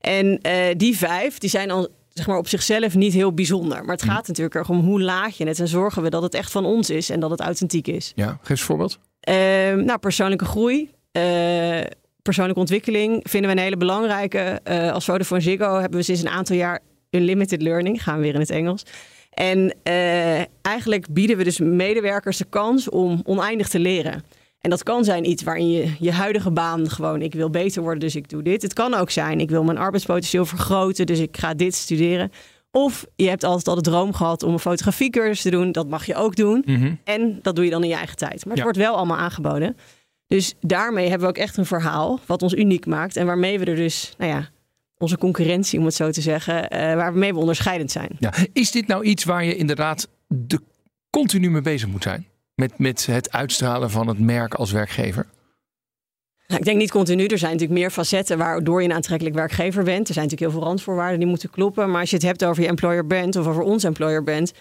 [0.00, 0.40] En
[0.76, 3.84] die vijf, die zijn al zeg maar, op zichzelf niet heel bijzonder.
[3.84, 4.10] Maar het Hm.
[4.10, 6.64] gaat natuurlijk erg om hoe laat je het en zorgen we dat het echt van
[6.64, 8.12] ons is en dat het authentiek is.
[8.14, 8.98] ja, geef eens een voorbeeld.
[9.20, 10.90] Ehm, nou, persoonlijke groei.
[12.22, 14.60] persoonlijke ontwikkeling vinden we een hele belangrijke.
[14.92, 16.80] Als Vodafone Ziggo hebben we sinds een aantal jaar
[17.10, 18.02] unlimited learning.
[18.02, 18.82] Gaan we weer in het Engels.
[19.30, 24.24] En eh, eigenlijk bieden we dus medewerkers de kans om oneindig te leren.
[24.60, 27.22] En dat kan zijn iets waarin je je huidige baan gewoon...
[27.22, 28.62] ik wil beter worden, dus ik doe dit.
[28.62, 31.06] Het kan ook zijn, ik wil mijn arbeidspotentieel vergroten...
[31.06, 32.30] dus ik ga dit studeren.
[32.70, 35.72] Of je hebt altijd al de droom gehad om een fotografiecursus te doen.
[35.72, 36.62] Dat mag je ook doen.
[36.66, 36.94] Mhm.
[37.04, 38.32] En dat doe je dan in je eigen tijd.
[38.44, 38.62] Maar het Ja.
[38.62, 39.76] wordt wel allemaal aangeboden.
[40.26, 43.16] Dus daarmee hebben we ook echt een verhaal wat ons uniek maakt.
[43.16, 44.48] En waarmee we er dus, nou ja,
[45.00, 48.10] onze concurrentie, om het zo te zeggen, eh, waarmee we onderscheidend zijn.
[48.18, 48.32] Ja.
[48.52, 50.60] Is dit nou iets waar je inderdaad de
[51.10, 52.26] continu mee bezig moet zijn?
[52.54, 55.26] Met, met het uitstralen van het merk als werkgever?
[56.46, 57.26] Nou, ik denk niet continu.
[57.26, 60.08] Er zijn natuurlijk meer facetten waardoor je een aantrekkelijk werkgever bent.
[60.08, 61.90] Er zijn natuurlijk heel veel randvoorwaarden die moeten kloppen.
[61.90, 64.52] Maar als je het hebt over je employer brand of over ons employer brand,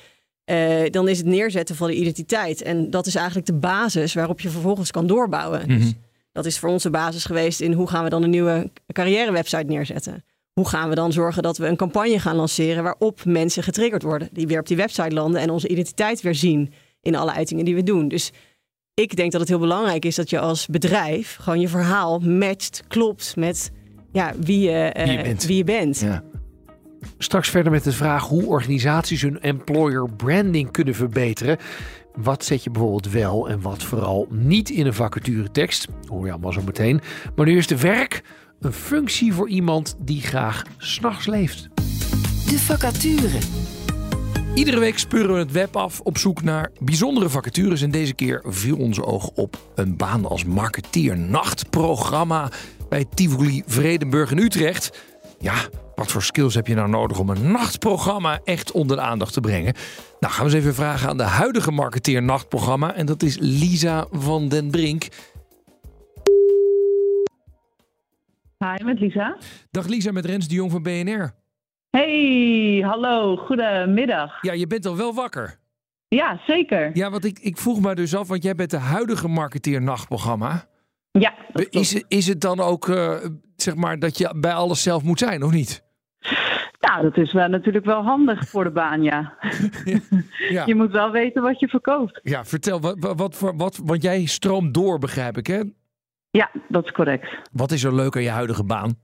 [0.44, 2.62] eh, dan is het neerzetten van de identiteit.
[2.62, 5.68] En dat is eigenlijk de basis waarop je vervolgens kan doorbouwen.
[5.68, 5.94] Dus
[6.32, 9.64] dat is voor ons de basis geweest in hoe gaan we dan een nieuwe carrièrewebsite
[9.64, 10.24] neerzetten.
[10.54, 14.30] Hoe gaan we dan zorgen dat we een campagne gaan lanceren waarop mensen getriggerd worden,
[14.32, 17.76] die weer op die website landen en onze identiteit weer zien in alle uitingen die
[17.76, 18.08] we doen.
[18.08, 18.32] Dus
[18.94, 22.84] ik denk dat het heel belangrijk is dat je als bedrijf gewoon je verhaal matcht,
[22.88, 23.72] klopt met
[24.12, 25.46] ja, wie, je, eh, Wie je bent.
[25.46, 26.00] Wie je bent.
[26.00, 26.24] Ja.
[27.18, 31.58] Straks verder met de vraag hoe organisaties hun employer branding kunnen verbeteren.
[32.16, 35.88] Wat zet je bijvoorbeeld wel en wat vooral niet in een vacaturetekst?
[36.08, 37.02] Hoor je allemaal zo meteen.
[37.36, 38.24] Maar nu is de werk
[38.60, 41.70] een functie voor iemand die graag s'nachts leeft.
[42.46, 43.40] De vacature.
[44.54, 47.82] Iedere week speuren we het web af op zoek naar bijzondere vacatures.
[47.82, 52.52] En deze keer viel onze oog op een baan als marketeer nachtprogramma
[52.90, 55.00] bij Tivoli Vredenburg in Utrecht.
[55.40, 55.56] Ja,
[56.00, 59.40] wat voor skills heb je nou nodig om een nachtprogramma echt onder de aandacht te
[59.40, 59.74] brengen?
[60.20, 62.94] Nou, gaan we eens even vragen aan de huidige marketeer nachtprogramma.
[62.94, 65.08] En dat is Lisa van den Brink.
[68.58, 69.38] Hi, met Lisa.
[69.72, 71.34] Dag Lisa, met Rens de Jong van BNR.
[71.90, 74.42] Hey, hallo, goedemiddag.
[74.42, 75.60] Ja, je bent al wel wakker.
[76.08, 76.90] Ja, zeker.
[76.94, 80.68] Ja, want ik, ik vroeg me dus af, want jij bent de huidige marketeer nachtprogramma.
[81.12, 83.16] Ja, dat Is, is het dan ook, eh,
[83.56, 85.88] zeg maar, dat je bij alles zelf moet zijn, of niet?
[86.90, 89.34] Nou, dat is wel natuurlijk wel handig voor de baan, ja.
[90.50, 90.66] Ja.
[90.66, 92.20] Je moet wel weten wat je verkoopt.
[92.24, 95.62] Ja, vertel, wat, wat, wat, voor- wat, want jij stroomt door, begrijp ik, hè?
[96.32, 97.28] Ja, dat is correct.
[97.52, 98.96] Wat is er leuk aan je huidige baan?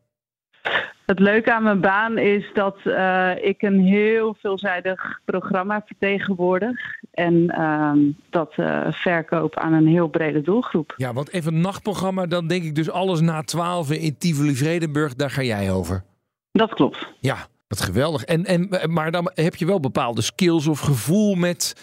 [1.05, 6.79] Het leuke aan mijn baan is dat eh, ik een heel veelzijdig programma vertegenwoordig.
[7.11, 10.93] En ehm, dat eh, verkoop aan een heel brede doelgroep.
[10.97, 15.31] Ja, want even een nachtprogramma, dan denk ik dus alles na 12 in Tivoli-Vredenburg, daar
[15.31, 16.03] ga jij over.
[16.51, 17.07] Dat klopt.
[17.19, 17.37] Ja,
[17.67, 18.23] wat geweldig.
[18.23, 21.75] En, en, maar dan heb je wel bepaalde skills of gevoel met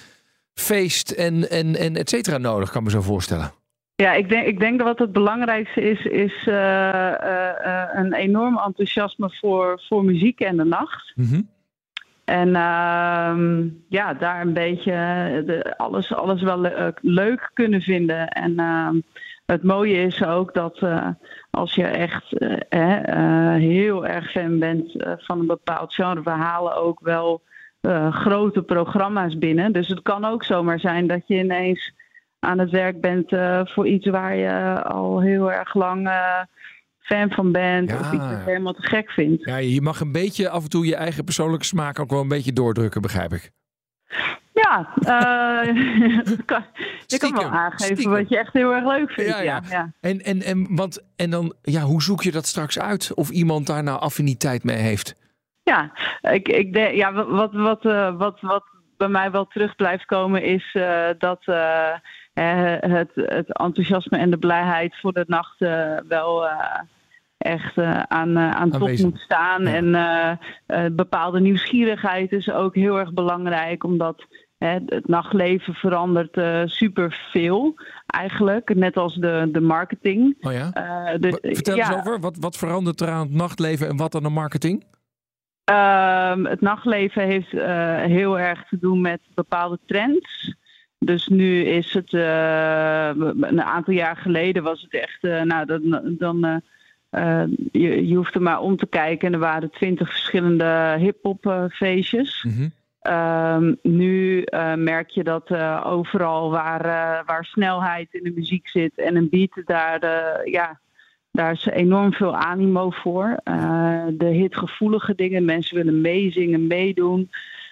[0.54, 3.52] feest en, en, en et cetera nodig, kan me zo voorstellen.
[3.94, 8.12] Ja, ik denk, ik denk dat wat het belangrijkste is, is eh, eh, eh, een
[8.14, 11.14] enorm enthousiasme voor, voor muziek en de nacht.
[12.24, 14.92] En ehm, ja, daar een beetje
[15.46, 18.28] de, alles, alles wel le- leuk kunnen vinden.
[18.28, 18.96] En ehm,
[19.52, 21.08] het mooie is ook dat eh,
[21.50, 26.76] als je echt eh, eh, heel erg fan bent van een bepaald genre, we halen
[26.76, 27.42] ook wel
[28.10, 29.72] grote programma's binnen.
[29.72, 31.92] Dus het kan ook zomaar zijn dat je ineens
[32.38, 33.28] aan het werk bent
[33.70, 36.10] voor iets waar je al heel erg lang
[36.98, 37.90] fan van bent.
[37.90, 37.98] Ja.
[37.98, 39.44] Of iets wat je helemaal te gek vindt.
[39.44, 42.28] Ja, je mag een beetje af en toe je eigen persoonlijke smaak ook wel een
[42.28, 43.52] beetje doordrukken, begrijp ik.
[44.52, 45.74] Ja, eh,
[46.24, 48.10] je kan- kan wel Stiekem, aangeven stiekem.
[48.12, 49.38] wat je echt heel erg leuk vindt.
[49.42, 49.92] Ja, Ja.
[50.00, 53.14] En, en, en, want, en dan, ja, hoe zoek je dat straks uit?
[53.14, 55.14] Of iemand daar nou affiniteit mee heeft?
[55.62, 58.64] Ja, ik, ik denk, ja wat, wat, eh, wat, wat
[58.96, 61.42] bij mij wel terug blijft komen is eh, dat
[62.34, 65.58] het, het enthousiasme en de blijheid voor de nacht
[66.08, 66.46] wel
[67.42, 69.04] echt eh, aan, eh, aan top Aanwezig.
[69.10, 69.66] moet staan.
[69.66, 74.26] En eh, bepaalde nieuwsgierigheid is ook heel erg belangrijk, omdat
[74.58, 77.74] het nachtleven verandert eh superveel
[78.06, 80.36] eigenlijk, net als de, de marketing.
[80.40, 80.70] Oh ja?
[81.18, 84.22] De- Vertel ja, eens over, wat, wat verandert er aan het nachtleven en wat aan
[84.22, 84.84] de marketing?
[85.64, 87.50] Ehm, het nachtleven heeft
[88.10, 90.54] heel erg te doen met bepaalde trends.
[90.98, 96.62] Dus nu is het, een aantal jaar geleden was het echt, nou dan, dan
[97.12, 101.46] eh, je, je hoeft er maar om te kijken en er waren twintig verschillende hip-hop
[101.46, 102.46] eh, feestjes.
[103.00, 106.82] Ehm, nu eh, merk je dat overal waar,
[107.26, 110.00] waar snelheid in de muziek zit en een beat, daar,
[110.48, 110.80] ja,
[111.30, 113.40] daar is enorm veel animo voor.
[114.12, 117.30] De hitgevoelige dingen, mensen willen meezingen, meedoen.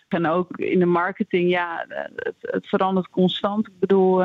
[0.09, 3.66] En ook in de marketing, ja, het, het verandert constant.
[3.66, 4.22] Ik bedoel,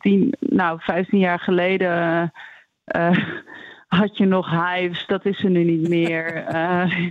[0.00, 2.32] tien, nou, 15 jaar geleden
[3.86, 6.34] had je nog hives, dat is er nu niet meer.
[6.56, 7.08] Eh,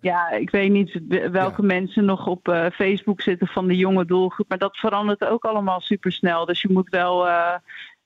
[0.00, 4.48] ja, ik weet niet welke mensen nog op eh, Facebook zitten van de jonge doelgroep,
[4.48, 6.44] maar dat verandert ook allemaal supersnel.
[6.46, 7.54] Dus je moet wel eh,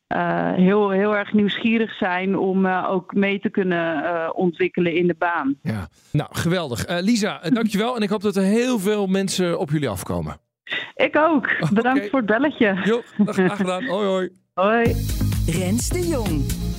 [0.06, 5.06] eh, heel, heel erg nieuwsgierig zijn om eh, ook mee te kunnen eh, ontwikkelen in
[5.06, 5.59] de baan.
[5.62, 5.88] Ja.
[6.12, 6.85] Nou, geweldig.
[6.85, 7.96] Eh, Lisa, dankjewel.
[7.96, 10.37] En ik hoop dat er heel veel mensen op jullie afkomen.
[10.94, 11.48] Ik ook.
[11.72, 12.80] Bedankt voor het belletje.
[12.85, 13.85] Jo, graag gedaan.
[13.85, 14.28] Hoi, hoi.
[14.54, 14.94] Hoi.
[15.46, 16.69] Rens de Jong.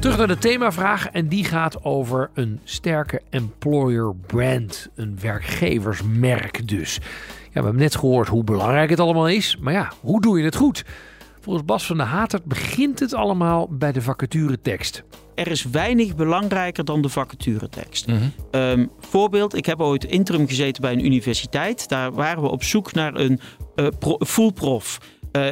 [0.00, 4.88] Terug naar de themavraag en die gaat over een sterke employer brand.
[4.94, 6.94] Een werkgeversmerk dus.
[7.34, 9.56] Ja, we hebben net gehoord hoe belangrijk het allemaal is.
[9.60, 10.84] Maar ja, hoe doe je het goed?
[11.40, 15.02] Volgens Bas van der Hatert begint het allemaal bij de vacaturetekst.
[15.34, 18.06] Er is weinig belangrijker dan de vacaturetekst.
[18.50, 21.88] Ehm, voorbeeld, ik heb ooit interim gezeten bij een universiteit.
[21.88, 23.40] Daar waren we op zoek naar een
[23.74, 25.00] eh pro- full prof.
[25.32, 25.46] Eh,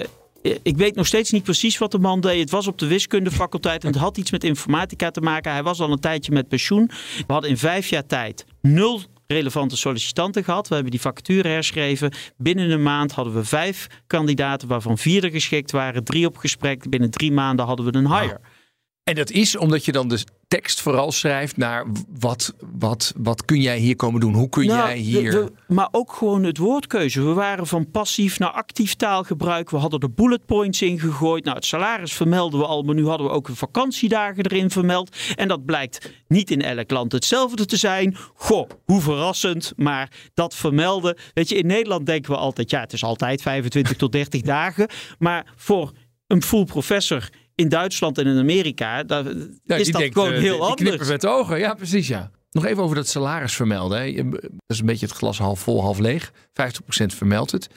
[0.62, 2.40] ik weet nog steeds niet precies wat de man deed.
[2.40, 5.52] Het was op de wiskundefaculteit en het had iets met informatica te maken.
[5.52, 6.90] Hij was al een tijdje met pensioen.
[7.26, 10.68] We hadden in vijf jaar tijd nul relevante sollicitanten gehad.
[10.68, 12.12] We hebben die vacature herschreven.
[12.36, 16.04] Binnen een maand hadden we vijf kandidaten, waarvan vier er geschikt waren.
[16.04, 16.90] Drie op gesprek.
[16.90, 18.40] Binnen drie maanden hadden we een hire.
[19.06, 21.86] En dat is omdat je dan de tekst vooral schrijft naar
[22.18, 24.34] wat, wat, wat kun jij hier komen doen?
[24.34, 25.30] Hoe kun Nou, jij hier...
[25.30, 27.22] de- de- maar ook gewoon het woordkeuze.
[27.22, 29.70] We waren van passief naar actief taalgebruik.
[29.70, 31.44] We hadden er bullet points in gegooid.
[31.44, 35.16] Nou, het salaris vermelden we al, maar nu hadden we ook de vakantiedagen erin vermeld.
[35.34, 38.16] En dat blijkt niet in elk land hetzelfde te zijn.
[38.34, 39.72] Goh, hoe verrassend.
[39.76, 41.16] Maar dat vermelden.
[41.34, 44.88] Weet je, in Nederland denken we altijd, ja, het is altijd 25 tot 30 dagen.
[45.18, 45.92] Maar voor
[46.26, 49.24] een full professor in Duitsland en in Amerika, daar
[49.62, 50.88] Ja, is dat denkt, gewoon eh, heel die anders.
[50.88, 51.58] knippen met ogen.
[51.58, 52.30] Ja, precies, ja.
[52.50, 53.98] Nog even over dat salaris vermelden.
[54.00, 54.30] Hè.
[54.30, 56.32] Dat is een beetje het glas half vol, half leeg.
[56.32, 56.32] 50%
[57.06, 57.68] vermeldt het.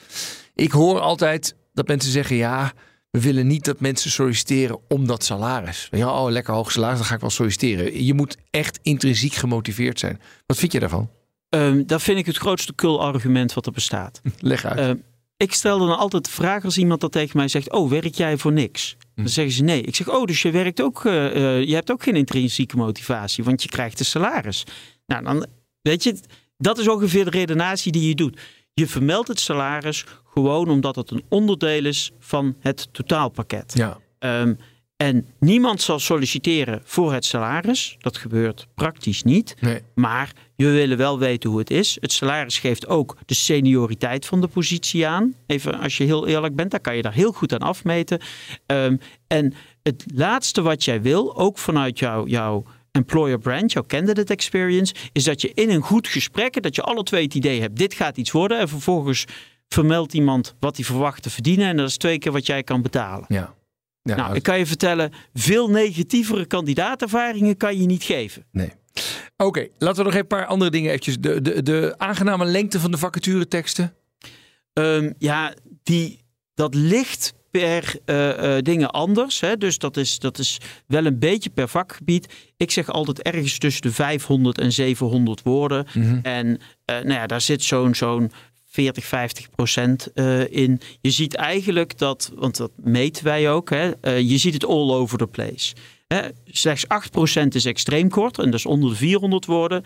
[0.55, 2.71] Ik hoor altijd dat mensen zeggen, ja,
[3.11, 5.87] we willen niet dat mensen solliciteren om dat salaris.
[5.91, 8.03] Ja, oh, lekker hoog salaris, dan ga ik wel solliciteren.
[8.05, 10.19] Je moet echt intrinsiek gemotiveerd zijn.
[10.45, 11.09] Wat vind je daarvan?
[11.49, 14.21] Ehm, dat vind ik het grootste kul-argument wat er bestaat.
[14.39, 14.77] Leg uit.
[14.79, 14.95] Ehm,
[15.39, 18.37] ik stel dan altijd de vraag als iemand dat tegen mij zegt: Oh, werk jij
[18.37, 18.95] voor niks?
[18.99, 19.21] Hm.
[19.21, 19.81] Dan zeggen ze nee.
[19.81, 23.63] Ik zeg: Oh, dus je werkt ook, eh, je hebt ook geen intrinsieke motivatie, want
[23.63, 24.63] je krijgt een salaris.
[25.05, 25.45] Nou, dan
[25.81, 26.19] Weet je,
[26.57, 28.39] dat is ongeveer de redenatie die je doet.
[28.73, 33.73] Je vermeldt het salaris gewoon omdat het een onderdeel is van het totaalpakket.
[33.75, 33.97] Ja.
[34.19, 34.53] Ehm,
[35.03, 37.95] en niemand zal solliciteren voor het salaris.
[37.99, 39.55] Dat gebeurt praktisch niet.
[39.59, 39.81] Nee.
[39.95, 41.97] Maar je willen wel weten hoe het is.
[41.99, 45.33] Het salaris geeft ook de senioriteit van de positie aan.
[45.47, 48.21] Even als je heel eerlijk bent, dan kan je daar heel goed aan afmeten.
[48.65, 54.33] Ehm, en het laatste wat jij wil, ook vanuit jouw, jouw employer brand, jouw candidate
[54.33, 57.77] experience, is dat je in een goed gesprek, dat je alle twee het idee hebt,
[57.77, 58.59] dit gaat iets worden.
[58.59, 59.25] En vervolgens
[59.67, 61.67] vermeldt iemand wat hij verwacht te verdienen.
[61.67, 63.25] En dat is twee keer wat jij kan betalen.
[63.27, 63.57] Ja.
[64.09, 68.45] Ja, nou, ik kan je vertellen, veel negatievere kandidaatervaringen kan je niet geven.
[68.51, 68.71] Nee.
[69.37, 71.19] Oké, laten we nog een paar andere dingen eventjes.
[71.19, 73.93] De, de, de aangename lengte van de vacatureteksten?
[74.73, 76.19] Um, ja, die,
[76.53, 79.39] dat ligt per uh, uh, dingen anders.
[79.39, 79.57] Hè?
[79.57, 82.33] Dus dat is, dat is wel een beetje per vakgebied.
[82.57, 85.87] Ik zeg altijd ergens tussen de 500 en 700 woorden.
[85.93, 86.19] Mm -hmm.
[86.23, 88.31] En uh, nou ja, daar zit zo'n zo'n
[88.71, 90.81] 40, 50 procent uh, in.
[91.01, 94.91] Je ziet eigenlijk dat, want dat meten wij ook, hè, uh, je ziet het all
[94.91, 95.75] over the place.
[96.07, 99.83] Hè, slechts 8 procent is extreem kort en dat is onder de 400 woorden.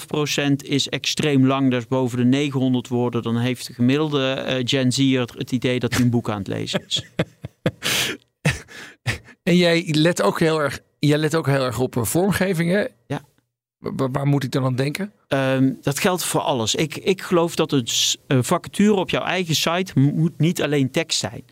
[0.00, 3.22] 12,5 procent is extreem lang, dat is boven de 900 woorden.
[3.22, 6.46] Dan heeft de gemiddelde uh, Gen Z'er het idee dat hij een boek aan het
[6.46, 7.04] lezen is.
[9.42, 12.90] en jij let ook heel erg, jij let ook heel erg op vormgevingen.
[13.06, 13.24] Ja.
[13.96, 15.12] Waar, moet ik dan aan denken?
[15.28, 16.74] Um, dat geldt voor alles.
[16.74, 17.72] Ik, ik geloof dat
[18.26, 21.44] een vacature op jouw eigen site moet niet alleen tekst zijn.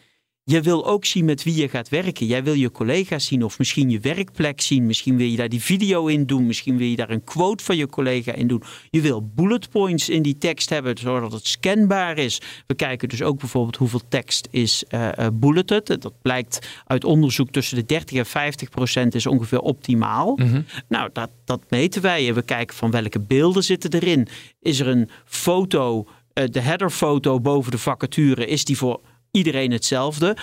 [0.45, 2.27] Je wil ook zien met wie je gaat werken.
[2.27, 4.87] Jij wil je collega's zien of misschien je werkplek zien.
[4.87, 6.47] Misschien wil je daar die video in doen.
[6.47, 8.63] Misschien wil je daar een quote van je collega in doen.
[8.91, 12.41] Je wil bullet points in die tekst hebben, zodat het scanbaar is.
[12.67, 15.87] We kijken dus ook bijvoorbeeld hoeveel tekst is uh, uh, bulleted.
[15.87, 20.37] Dat blijkt uit onderzoek tussen de 30 en 50 procent is ongeveer optimaal.
[20.37, 20.63] Mhm.
[20.89, 22.35] Nou, dat, dat meten wij.
[22.35, 24.29] We kijken van welke beelden zitten erin.
[24.61, 29.01] Is er een foto, uh, de headerfoto boven de vacature, is die voor
[29.33, 30.37] iedereen hetzelfde.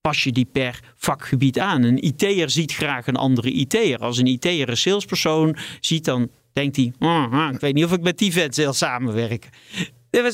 [0.00, 1.82] Pas je die per vakgebied aan.
[1.82, 3.98] Een IT'er ziet graag een andere IT'er.
[3.98, 6.92] Als een IT'er een salespersoon ziet, dan denkt hij...
[6.98, 9.50] Oh, ik weet niet of ik met die vent wil samenwerken.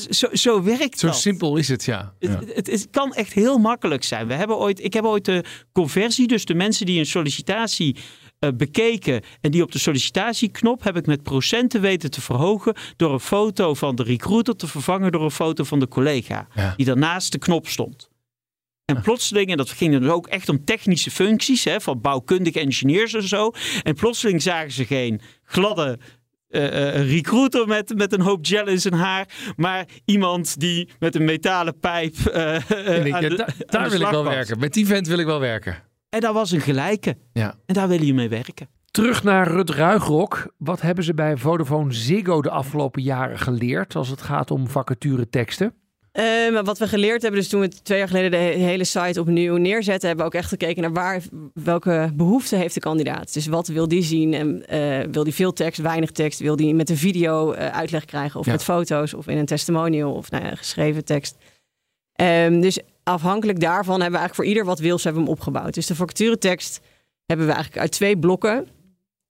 [0.09, 1.15] Zo, zo werkt zo dat.
[1.15, 2.13] Zo simpel is het, ja.
[2.19, 2.29] ja.
[2.29, 4.27] Het, het, het, kan echt heel makkelijk zijn.
[4.27, 7.95] We hebben ooit, ik heb ooit de conversie, dus de mensen die een sollicitatie
[8.55, 13.19] bekeken en die op de sollicitatieknop heb ik met procenten weten te verhogen door een
[13.19, 16.73] foto van de recruiter te vervangen door een foto van de collega ja.
[16.77, 18.09] die daarnaast de knop stond.
[18.85, 23.13] En plotseling, en dat ging dan ook echt om technische functies, hè, van bouwkundige engineers
[23.13, 23.51] en zo.
[23.83, 25.99] En plotseling zagen ze geen gladde
[26.49, 29.27] uh, uh, recruiter met, met een hoop gel in zijn haar.
[29.55, 32.15] Maar iemand die met een metalen pijp.
[32.17, 32.55] Uh,
[33.05, 34.59] ik, aan de, da, daar wil ik wel werken.
[34.59, 35.90] Met die vent wil ik wel werken.
[36.11, 37.17] En dat was een gelijke.
[37.33, 37.55] Ja.
[37.65, 38.69] En daar wil je mee werken.
[38.91, 40.53] Terug naar Rut Ruigrok.
[40.57, 45.29] Wat hebben ze bij Vodafone Ziggo de afgelopen jaren geleerd als het gaat om vacature
[45.29, 45.73] teksten?
[46.13, 49.55] Uh, wat we geleerd hebben, dus toen we twee jaar geleden de hele site opnieuw
[49.55, 51.21] neerzetten, hebben we ook echt gekeken naar waar,
[51.53, 53.33] welke behoefte heeft de kandidaat.
[53.33, 54.33] Dus wat wil die zien?
[54.33, 56.39] En uh, wil die veel tekst, weinig tekst?
[56.39, 58.51] Wil die met een video uh, uitleg krijgen of ja.
[58.51, 61.37] met foto's of in een testimonial of nou ja, geschreven tekst?
[62.21, 65.73] Um, dus afhankelijk daarvan hebben we eigenlijk voor ieder wat wils hebben we hem opgebouwd.
[65.73, 66.81] Dus de vacaturetekst
[67.25, 68.67] hebben we eigenlijk uit twee blokken.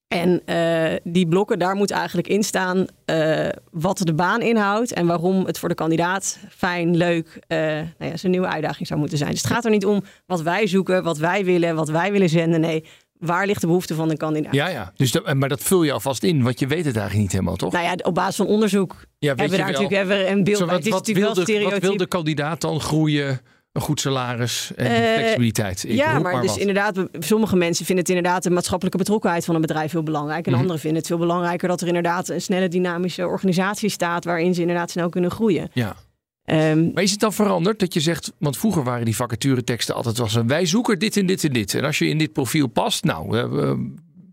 [0.08, 5.08] En uh, die blokken, daar moet eigenlijk in staan uh, wat de baan inhoudt en
[5.08, 9.18] waarom het voor de kandidaat fijn, leuk, uh, nou ja, zijn nieuwe uitdaging zou moeten
[9.18, 9.32] zijn.
[9.32, 12.30] Dus het gaat er niet om wat wij zoeken, wat wij willen, wat wij willen
[12.30, 12.62] zenden.
[12.62, 12.86] Nee,
[13.18, 14.54] waar ligt de behoefte van de kandidaat?
[14.54, 14.92] Ja, ja.
[14.96, 17.56] Dus dat, maar dat vul je alvast in, want je weet het eigenlijk niet helemaal,
[17.56, 17.72] toch?
[17.72, 20.66] Nou ja, op basis van onderzoek ja, hebben we daar natuurlijk even een beeld Zo,
[20.66, 20.76] bij.
[20.76, 23.42] wat, Het is wat, natuurlijk wil wel de, wat wil de kandidaat dan groeien?
[23.72, 25.84] Een goed salaris en Uh, flexibiliteit.
[25.84, 26.60] Ik ja, maar, dus wat.
[26.60, 30.46] inderdaad, sommige mensen vinden het inderdaad de maatschappelijke betrokkenheid van een bedrijf heel belangrijk.
[30.46, 30.60] En Mhm.
[30.62, 34.62] anderen vinden het veel belangrijker dat er inderdaad een snelle dynamische organisatie staat waarin ze
[34.62, 35.70] inderdaad snel kunnen groeien.
[35.74, 35.96] Ja.
[36.46, 40.18] Ehm, Maar is het dan veranderd dat je zegt, want vroeger waren die vacatureteksten altijd
[40.18, 41.74] was een wij zoeken dit en dit en dit.
[41.74, 43.74] En als je in dit profiel past, nou, uh,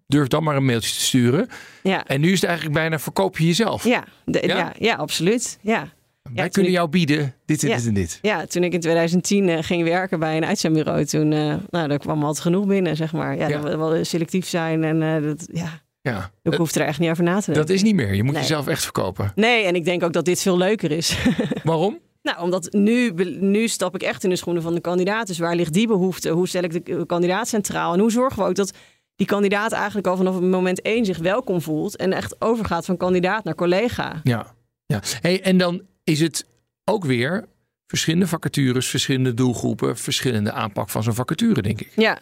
[0.07, 1.49] durf dan maar een mailtje te sturen.
[1.83, 2.05] ja.
[2.07, 3.85] En nu is het eigenlijk bijna verkoop je jezelf.
[3.85, 4.57] Ja, de- Ja?
[4.57, 4.73] ja?
[4.79, 5.59] Ja, absoluut.
[5.63, 5.89] Ja.
[6.35, 7.77] Wij kunnen ik- jou bieden dit en Ja.
[7.77, 8.19] dit en dit.
[8.23, 11.99] ja, toen ik in 2010 eh, ging werken bij een uitzendbureau, toen eh, nou, daar
[11.99, 13.37] kwam altijd genoeg binnen, zeg maar.
[13.37, 13.59] Ja, Ja.
[13.61, 16.31] dat we wel selectief zijn en eh, dat, ja, Ja.
[16.43, 17.67] ik hoefde er echt niet over na te denken.
[17.67, 18.15] Dat is niet meer.
[18.15, 18.43] Je moet Nee.
[18.43, 19.33] jezelf echt verkopen.
[19.35, 21.19] Nee, en ik denk ook dat dit veel leuker is.
[21.63, 21.99] Waarom?
[22.23, 25.27] Nou, omdat nu, nu stap ik echt in de schoenen van de kandidaat.
[25.27, 26.29] Dus waar ligt die behoefte?
[26.31, 27.93] Hoe stel ik de kandidaat centraal?
[27.93, 28.73] En hoe zorgen we ook dat
[29.17, 33.45] die kandidaat eigenlijk al vanaf moment één zich welkom voelt en echt overgaat van kandidaat
[33.45, 34.21] naar collega?
[34.23, 34.47] Ja.
[34.87, 35.01] ja.
[35.21, 36.47] Hey, en dan is het
[36.85, 37.45] ook weer
[37.87, 41.93] verschillende vacatures, verschillende doelgroepen, verschillende aanpak van zo'n vacature, denk ik.
[41.97, 42.19] Ja.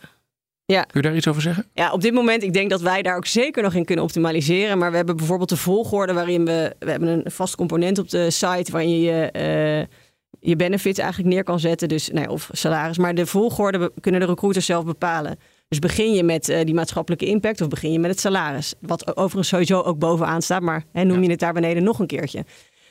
[0.65, 0.83] Ja.
[0.83, 1.67] Kun je daar iets over zeggen?
[1.73, 4.79] Ja, op dit moment, ik denk dat wij daar ook zeker nog in kunnen optimaliseren.
[4.79, 6.75] Maar we hebben bijvoorbeeld de volgorde waarin we...
[6.79, 9.97] We hebben een vast component op de site waarin je eh,
[10.41, 11.89] je benefits eigenlijk neer kan zetten.
[11.89, 12.99] Dus, ja, of salaris.
[12.99, 15.39] Maar de volgorde kunnen de recruiters zelf bepalen.
[15.69, 18.75] Dus begin je met eh, die maatschappelijke impact of begin je met het salaris?
[18.81, 22.07] Wat overigens sowieso ook bovenaan staat, maar hè, noem je het daar beneden nog een
[22.07, 22.45] keertje.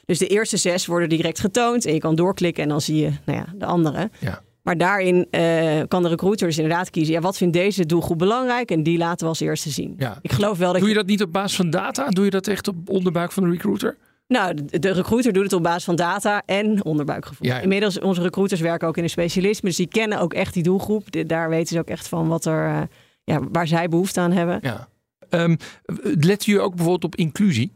[0.06, 3.12] Dus de eerste zes worden direct getoond en je kan doorklikken en dan zie je
[3.26, 4.10] nou ja, de andere.
[4.20, 4.42] Ja.
[4.66, 7.14] Maar daarin eh, kan de recruiter dus inderdaad kiezen.
[7.14, 8.72] Ja, wat vindt deze doelgroep belangrijk?
[8.72, 9.94] En die laten we als eerste zien.
[9.98, 10.18] Ja.
[10.22, 12.10] Ik geloof wel dat Doe je dat niet op basis van data?
[12.10, 13.98] Doe je dat echt op onderbuik van de recruiter?
[14.28, 17.48] Nou, de, recruiter doet het op basis van data en onderbuikgevoel.
[17.48, 17.62] Ja, ja.
[17.62, 19.70] Inmiddels, onze recruiters werken ook in een specialisme.
[19.70, 21.28] Dus die kennen ook echt die doelgroep.
[21.28, 22.82] Daar weten ze ook echt van wat er, eh,
[23.24, 24.60] ja, waar zij behoefte aan hebben.
[24.62, 24.88] Ja.
[25.30, 25.56] Ehm,
[26.04, 27.72] letten jullie ook bijvoorbeeld op inclusie?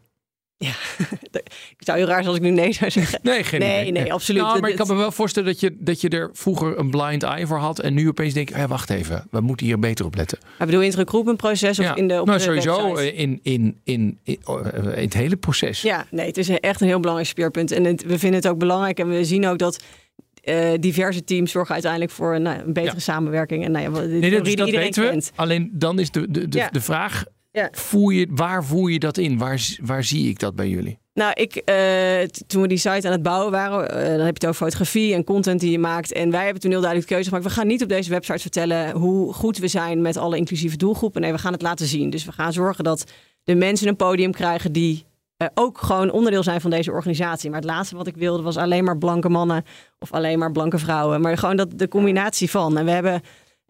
[1.78, 3.20] Ik zou heel raar zijn als ik nu nee zou zeggen.
[3.24, 4.02] Nee, geen nee, idee.
[4.04, 4.42] nee, absoluut.
[4.42, 7.24] Nou, maar ik kan me wel voorstellen dat je, dat je er vroeger een blind
[7.24, 7.80] eye voor had.
[7.80, 10.38] En nu opeens denk je, hé, wacht even, we moeten hier beter op letten.
[10.58, 11.96] Maar bedoel je in het recruitmentproces of Ja.
[11.96, 15.36] in de op nou, de sowieso eh, in, in, in, in, eh, in het hele
[15.36, 15.82] proces.
[15.82, 17.72] Ja, nee, het is echt een heel belangrijk speerpunt.
[17.72, 19.00] En het- we vinden het ook belangrijk.
[19.00, 19.84] En we zien ook dat
[20.44, 23.02] eh, diverse teams zorgen uiteindelijk voor een, nou, een betere Ja.
[23.02, 23.66] samenwerking.
[23.66, 25.10] En nou ja, Nee, dat, die dat iedereen weten we.
[25.10, 25.32] kent.
[25.36, 26.70] Alleen dan is de, de, de, Ja.
[26.70, 27.70] de vraag, Ja.
[27.72, 29.38] voer je, waar voer je dat in?
[29.38, 31.00] Waar, waar zie ik dat bij jullie?
[31.14, 34.46] Nou, ik, eh, toen we die site aan het bouwen waren, eh, dan heb je
[34.46, 36.12] het over fotografie en content die je maakt.
[36.12, 37.48] En wij hebben toen heel duidelijk de keuze gemaakt.
[37.48, 41.22] We gaan niet op deze website vertellen hoe goed we zijn met alle inclusieve doelgroepen.
[41.22, 42.10] Nee, we gaan het laten zien.
[42.10, 43.04] Dus we gaan zorgen dat
[43.44, 45.06] de mensen een podium krijgen die
[45.38, 47.50] eh, ook gewoon onderdeel zijn van deze organisatie.
[47.50, 49.64] Maar het laatste wat ik wilde was alleen maar blanke mannen
[50.00, 51.22] of alleen maar blanke vrouwen.
[51.22, 52.78] Maar gewoon dat, de combinatie van.
[52.78, 53.22] En we hebben,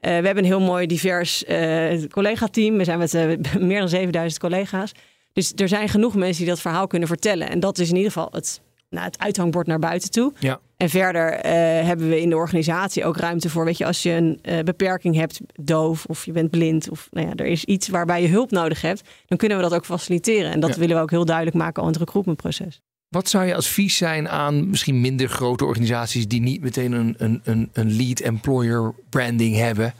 [0.01, 2.77] we hebben een heel mooi divers eh collega-team.
[2.77, 3.27] We zijn met eh,
[3.59, 4.91] meer dan 7000 collega's.
[5.33, 7.49] Dus er zijn genoeg mensen die dat verhaal kunnen vertellen.
[7.49, 10.33] En dat is in ieder geval het, nou, het uithangbord naar buiten toe.
[10.39, 10.59] Ja.
[10.77, 11.51] En verder eh,
[11.85, 15.15] hebben we in de organisatie ook ruimte voor, weet je, als je een eh, beperking
[15.15, 18.51] hebt, doof of je bent blind of nou ja, er is iets waarbij je hulp
[18.51, 20.51] nodig hebt, dan kunnen we dat ook faciliteren.
[20.51, 20.79] En dat Ja.
[20.79, 22.81] willen we ook heel duidelijk maken al in het recruitmentproces.
[23.09, 27.41] Wat zou je advies zijn aan misschien minder grote organisaties die niet meteen een, een,
[27.43, 29.93] een, een lead employer branding hebben?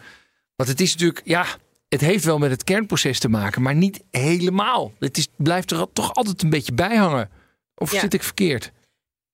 [0.56, 1.46] Want het is natuurlijk, ja,
[1.90, 4.94] het heeft wel met het kernproces te maken, maar niet helemaal.
[5.00, 7.30] Het is, blijft er toch altijd een beetje bij hangen.
[7.76, 8.00] Of Ja.
[8.00, 8.72] zit ik verkeerd?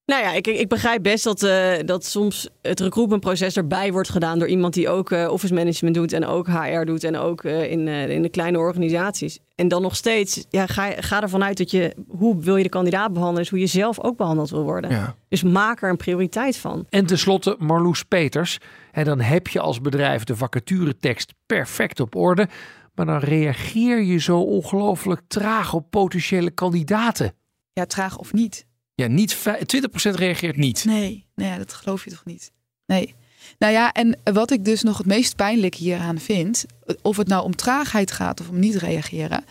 [0.05, 4.39] Nou ja, ik, ik begrijp best dat, eh, dat soms het recruitmentproces erbij wordt gedaan
[4.39, 7.71] door iemand die ook eh, office management doet en ook HR doet en ook eh,
[7.71, 9.39] in, eh, in de kleine organisaties.
[9.55, 12.69] En dan nog steeds, ja, ga, ga ervan uit dat je, hoe wil je de
[12.69, 14.91] kandidaat behandelen, is hoe je zelf ook behandeld wil worden.
[14.91, 15.15] Ja.
[15.29, 16.85] Dus maak er een prioriteit van.
[16.89, 18.57] En tenslotte Marloes Peters.
[18.91, 22.47] En dan heb je als bedrijf de vacaturetekst perfect op orde.
[22.95, 27.33] Maar dan reageer je zo ongelooflijk traag op potentiële kandidaten.
[27.73, 28.65] Ja, traag of niet.
[28.95, 30.85] Ja, niet vij- 20% reageert niet.
[30.85, 32.51] Nee, nee, dat geloof je toch niet?
[32.85, 33.15] Nee.
[33.59, 36.65] Nou ja, en wat ik dus nog het meest pijnlijk hieraan vind,
[37.01, 39.43] of het nou om traagheid gaat of om niet reageren.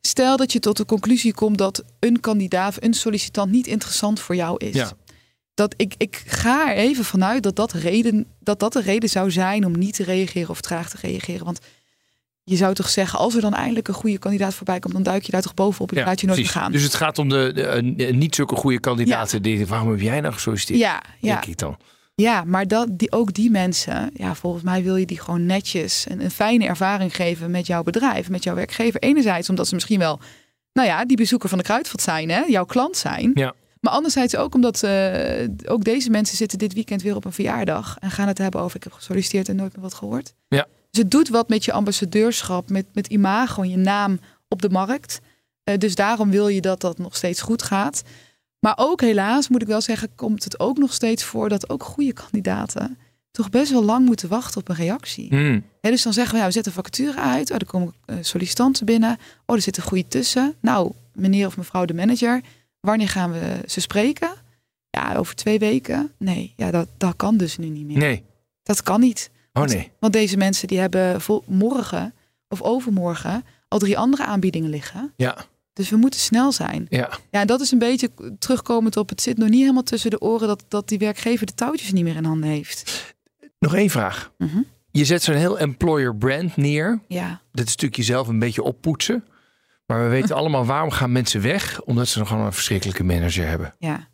[0.00, 4.34] Stel dat je tot de conclusie komt dat een kandidaat, een sollicitant niet interessant voor
[4.34, 4.74] jou is.
[4.74, 4.92] Ja.
[5.54, 9.30] Dat ik, ik ga er even vanuit dat dat, reden, dat dat de reden zou
[9.30, 11.44] zijn om niet te reageren of traag te reageren.
[11.44, 11.58] Want
[12.44, 15.22] je zou toch zeggen, als er dan eindelijk een goede kandidaat voorbij komt, dan duik
[15.22, 16.54] je daar toch bovenop en Ja, laat je nooit precies.
[16.54, 16.72] meer gaan.
[16.72, 19.42] Dus het gaat om de, de, eh, niet zulke goede kandidaten.
[19.42, 20.80] Die, waarom heb jij nou gesolliciteerd?
[20.80, 21.32] ja, ja.
[21.32, 21.76] Denk ik dan.
[22.14, 26.06] Ja, maar dat, die, ook die mensen, ja, volgens mij wil je die gewoon netjes
[26.08, 29.00] een, een fijne ervaring geven met jouw bedrijf, met jouw werkgever.
[29.00, 30.20] Enerzijds omdat ze misschien wel,
[30.72, 33.30] nou ja, die bezoeker van de Kruidvat zijn, hè, jouw klant zijn.
[33.34, 33.54] Ja.
[33.80, 37.96] Maar anderzijds ook omdat eh, ook deze mensen zitten dit weekend weer op een verjaardag
[38.00, 40.34] en gaan het hebben over ik heb gesolliciteerd en nooit meer wat gehoord.
[40.48, 40.66] Ja.
[40.90, 45.20] Dus het doet wat met je ambassadeurschap, met, met imago, je naam op de markt.
[45.64, 48.02] Eh, dus daarom wil je dat dat nog steeds goed gaat.
[48.58, 51.82] Maar ook helaas, moet ik wel zeggen, komt het ook nog steeds voor dat ook
[51.82, 52.98] goede kandidaten
[53.30, 55.28] toch best wel lang moeten wachten op een reactie.
[55.28, 55.64] Hmm.
[55.80, 57.50] Dus dan zeggen we, ja, we zetten vacature uit.
[57.50, 59.18] Oh, er komen eh, sollicitanten binnen.
[59.46, 60.54] Oh, er zit een goede tussen.
[60.60, 62.40] Nou, meneer of mevrouw de manager,
[62.80, 64.30] wanneer gaan we ze spreken?
[64.90, 66.12] Ja, over twee weken.
[66.18, 67.98] Nee, ja, dat, dat kan dus nu niet meer.
[67.98, 68.22] Nee.
[68.62, 69.30] Dat kan niet.
[69.52, 69.90] Oh nee.
[70.00, 72.14] Want deze mensen die hebben vol- morgen
[72.48, 75.12] of overmorgen al drie andere aanbiedingen liggen.
[75.16, 75.36] Ja.
[75.72, 76.86] Dus we moeten snel zijn.
[76.88, 77.08] Ja.
[77.30, 79.08] Ja, en dat is een beetje terugkomend op.
[79.08, 82.04] Het zit nog niet helemaal tussen de oren dat, dat die werkgever de touwtjes niet
[82.04, 83.14] meer in handen heeft.
[83.58, 84.32] Nog één vraag.
[84.38, 84.58] Mhm.
[84.90, 87.00] Je zet zo'n heel employer brand neer.
[87.08, 89.24] Ja, Dat is natuurlijk jezelf een beetje oppoetsen.
[89.86, 91.80] Maar we weten allemaal waarom gaan mensen weg?
[91.80, 93.74] Omdat ze nog gewoon een verschrikkelijke manager hebben.
[93.78, 94.08] ja.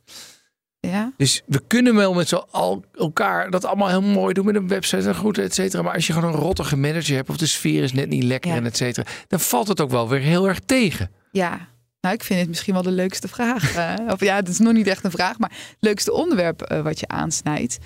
[0.89, 4.55] Ja, Dus we kunnen wel met z'n al elkaar dat allemaal heel mooi doen met
[4.55, 5.83] een website en goed, et cetera.
[5.83, 8.51] Maar als je gewoon een rottige manager hebt of de sfeer is net niet lekker
[8.51, 8.57] Ja.
[8.57, 11.11] en et cetera, dan valt het ook wel weer heel erg tegen.
[11.33, 11.75] ja.
[12.01, 13.75] Nou, ik vind het misschien wel de leukste vraag.
[13.77, 16.81] eh, of ja, het is nog niet echt een vraag, maar het leukste onderwerp eh,
[16.81, 17.79] wat je aansnijdt.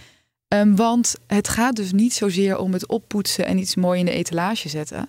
[0.48, 4.10] Ehm, want het gaat dus niet zozeer om het oppoetsen en iets mooi in de
[4.12, 5.08] etalage zetten.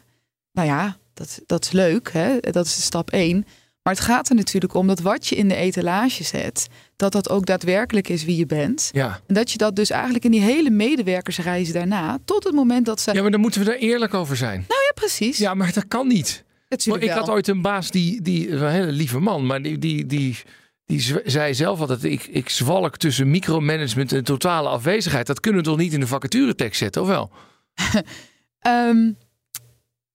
[0.51, 2.39] Nou ja, dat, dat is leuk, hè?
[2.39, 3.45] dat is stap één.
[3.84, 7.29] Maar het gaat er natuurlijk om dat wat je in de etalage zet, dat dat
[7.29, 8.89] ook daadwerkelijk is wie je bent.
[8.93, 9.19] Ja.
[9.27, 13.01] En dat je dat dus eigenlijk in die hele medewerkersreis daarna, tot het moment dat
[13.01, 13.13] ze.
[13.13, 14.65] ja, maar dan moeten we er eerlijk over zijn.
[14.67, 15.38] Nou ja, precies.
[15.38, 16.43] Ja, maar dat kan niet.
[16.69, 20.05] Natuurlijk ik had ooit een baas die, die een hele lieve man, maar die, die,
[20.05, 20.38] die,
[20.86, 25.27] die zei zelf altijd: ik, ik zwalk tussen micromanagement en totale afwezigheid.
[25.27, 27.32] Dat kunnen we toch niet in de vacaturetekst zetten, of wel?
[28.59, 29.11] Ehm,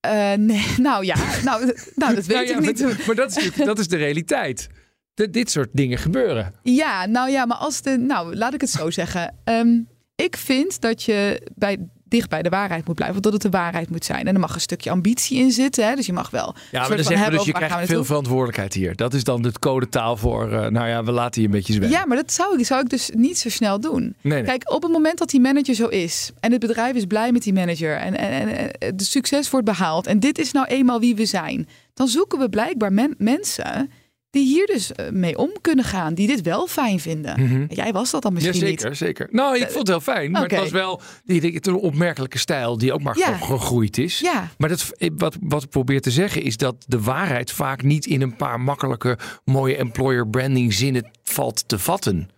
[0.07, 2.83] eh, nee, nou ja, nou, nou dat weet Nou ja, ik niet.
[2.83, 4.69] Maar, maar dat, is, natuurlijk- dat is de realiteit.
[5.15, 6.55] Dat dit soort dingen gebeuren.
[6.63, 7.97] Ja, nou ja, maar als de.
[7.97, 9.35] Nou, laat ik het zo zeggen.
[9.45, 9.81] Ehm,
[10.17, 11.79] ik vind dat je bij,
[12.17, 13.23] dicht bij de waarheid moet blijven.
[13.23, 14.27] Dat het de waarheid moet zijn.
[14.27, 15.89] En er mag een stukje ambitie in zitten.
[15.89, 15.95] Hè?
[15.95, 16.55] Dus je mag wel.
[16.71, 18.97] Ja, maar dan zeggen we dus je krijgt veel verantwoordelijkheid hier.
[18.97, 21.99] Dat is dan het codetaal voor, eh, nou ja, we laten je een beetje zwemmen.
[21.99, 24.03] Ja, maar dat zou ik, zou ik dus niet zo snel doen.
[24.21, 24.43] Nee, nee.
[24.43, 27.43] Kijk, op het moment dat die manager zo is en het bedrijf is blij met
[27.43, 31.01] die manager en, en, en, en de succes wordt behaald en dit is nou eenmaal
[31.01, 33.91] wie we zijn, dan zoeken we blijkbaar men- mensen
[34.37, 37.41] die hier dus eh, mee om kunnen gaan, die dit wel fijn vinden.
[37.41, 37.65] Mhm.
[37.69, 38.81] Jij was dat dan misschien ja, niet.
[38.81, 39.29] zeker, zeker.
[39.31, 40.31] Nou, ik vond het heel fijn.
[40.31, 43.37] Maar het was wel die, die, een opmerkelijke stijl die ook maar Ja.
[43.37, 44.19] gegroeid is.
[44.19, 44.49] Ja.
[44.59, 48.23] Maar dat, wat, wat ik probeer te zeggen is dat de waarheid vaak niet in
[48.23, 52.29] een paar makkelijke, mooie employer branding zinnen valt te vatten.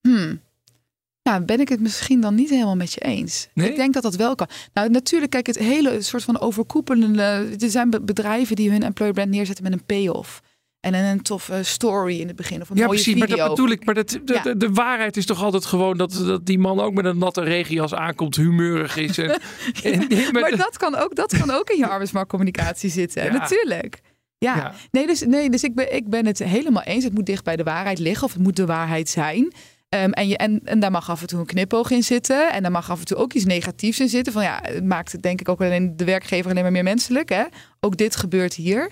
[0.00, 0.40] Hmm.
[1.22, 3.48] Nou, ben ik het misschien dan niet helemaal met je eens.
[3.54, 3.70] Nee?
[3.70, 4.48] Ik denk dat dat wel kan.
[4.72, 7.48] Nou, natuurlijk, kijk, het hele soort van overkoepelende.
[7.58, 10.42] Er zijn be- bedrijven die hun employer brand neerzetten met een payoff.
[10.84, 13.18] En een, toffe story in het begin of een Ja, mooie precies.
[13.18, 13.84] Maar dat bedoel ik.
[13.84, 14.42] Maar dat, de, Ja.
[14.42, 17.42] de, de waarheid is toch altijd gewoon dat, dat die man ook met een natte
[17.42, 19.18] regenjas aankomt, humeurig is.
[19.18, 19.30] En,
[19.82, 23.24] en- maar dat- kan, ook, dat kan ook in je arbeidsmarktcommunicatie zitten.
[23.24, 23.32] Ja.
[23.32, 24.00] Natuurlijk.
[24.38, 24.56] Ja.
[24.56, 24.74] Ja.
[24.90, 27.04] Nee, dus, nee, dus ik, ben, ik ben het helemaal eens.
[27.04, 29.52] Het moet dicht bij de waarheid liggen of het moet de waarheid zijn.
[29.88, 32.52] Ehm, en, je, en, en daar mag af en toe een knipoog in zitten.
[32.52, 34.32] En daar mag af en toe ook iets negatiefs in zitten.
[34.32, 37.28] Van ja, het maakt het denk ik ook alleen de werkgever alleen maar meer menselijk.
[37.28, 37.42] Hè?
[37.80, 38.90] Ook dit gebeurt hier.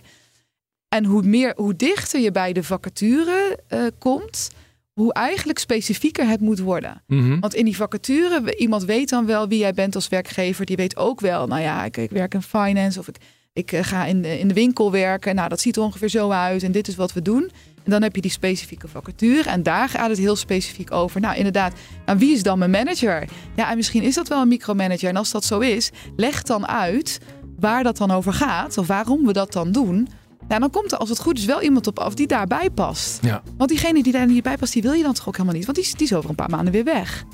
[0.93, 4.51] En hoe, meer, hoe dichter je bij de vacature eh, komt,
[4.93, 7.03] hoe eigenlijk specifieker het moet worden.
[7.07, 7.41] Mhm.
[7.41, 10.67] Want in die vacature, iemand weet dan wel wie jij bent als werkgever.
[10.67, 13.17] Die weet ook wel, nou ja, ik, ik werk in finance of ik,
[13.53, 15.35] ik eh, ga in de, in de winkel werken.
[15.35, 17.51] Nou, dat ziet er ongeveer zo uit en dit is wat we doen.
[17.85, 21.21] En dan heb je die specifieke vacature en daar gaat het heel specifiek over.
[21.21, 21.73] Nou, inderdaad,
[22.07, 23.29] nou, wie is dan mijn manager?
[23.57, 25.09] Ja, en misschien is dat wel een micromanager.
[25.09, 27.19] En als dat zo is, leg dan uit
[27.59, 30.09] waar dat dan over gaat of waarom we dat dan doen.
[30.53, 33.25] Nou, dan komt er als het goed is wel iemand op af die daarbij past.
[33.25, 33.43] Ja.
[33.57, 35.65] Want diegene die daar niet bij past, die wil je dan toch ook helemaal niet.
[35.65, 37.25] Want die, is- die is over een paar maanden weer weg.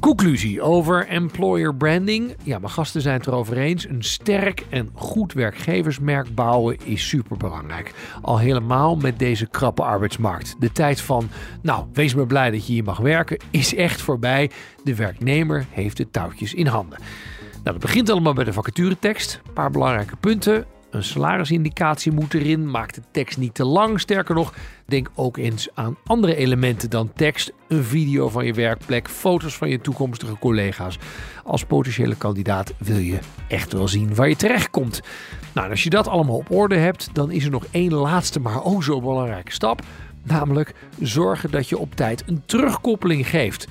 [0.00, 2.34] Conclusie over employer branding.
[2.42, 3.88] Ja, mijn gasten zijn het erover eens.
[3.88, 7.94] Een sterk en goed werkgeversmerk bouwen is superbelangrijk.
[8.22, 10.54] Al helemaal met deze krappe arbeidsmarkt.
[10.58, 11.28] De tijd van,
[11.62, 14.50] nou, wees maar blij dat je hier mag werken, is echt voorbij.
[14.84, 16.98] De werknemer heeft de touwtjes in handen.
[17.52, 19.40] Nou, dat begint allemaal bij de vacaturetekst.
[19.46, 20.64] Een paar belangrijke punten.
[20.92, 22.70] Een salarisindicatie moet erin.
[22.70, 24.00] Maak de tekst niet te lang.
[24.00, 24.54] Sterker nog,
[24.86, 27.52] denk ook eens aan andere elementen dan tekst.
[27.68, 30.98] Een video van je werkplek, foto's van je toekomstige collega's.
[31.44, 33.18] Als potentiële kandidaat wil je
[33.48, 35.00] echt wel zien waar je terechtkomt.
[35.52, 38.64] Nou, als je dat allemaal op orde hebt, dan is er nog één laatste, maar
[38.64, 39.82] ook zo belangrijke stap.
[40.22, 43.68] Namelijk zorgen dat je op tijd een terugkoppeling geeft.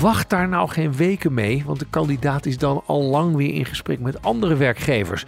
[0.00, 3.64] Wacht daar nou geen weken mee, want de kandidaat is dan al lang weer in
[3.64, 5.24] gesprek met andere werkgevers.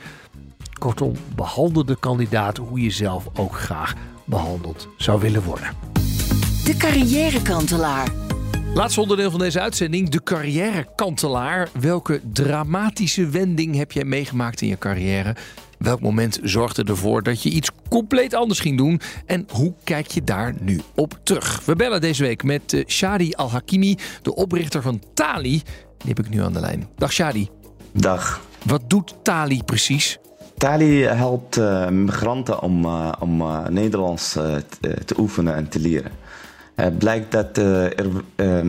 [0.79, 3.95] Kortom, behandel de kandidaat hoe je zelf ook graag
[4.25, 5.69] behandeld zou willen worden.
[6.65, 8.13] De carrièrekantelaar.
[8.75, 11.69] Laatste onderdeel van deze uitzending, de carrièrekantelaar.
[11.81, 15.37] Welke dramatische wending heb jij meegemaakt in je carrière?
[15.79, 19.01] Welk moment zorgde ervoor dat je iets compleet anders ging doen?
[19.27, 21.65] En hoe kijk je daar nu op terug?
[21.65, 25.63] We bellen deze week met eh, Shadi Al-Hakimi, de oprichter van Tali.
[25.99, 26.89] Die heb ik nu aan de lijn.
[26.97, 27.49] Dag Shadi.
[27.93, 28.41] Dag.
[28.65, 30.19] Wat doet Tali precies?
[30.59, 34.65] Tali helpt eh, migranten om, eh, om eh, Nederlands te,
[35.05, 36.11] te oefenen en te leren.
[36.75, 38.25] Het blijkt dat er,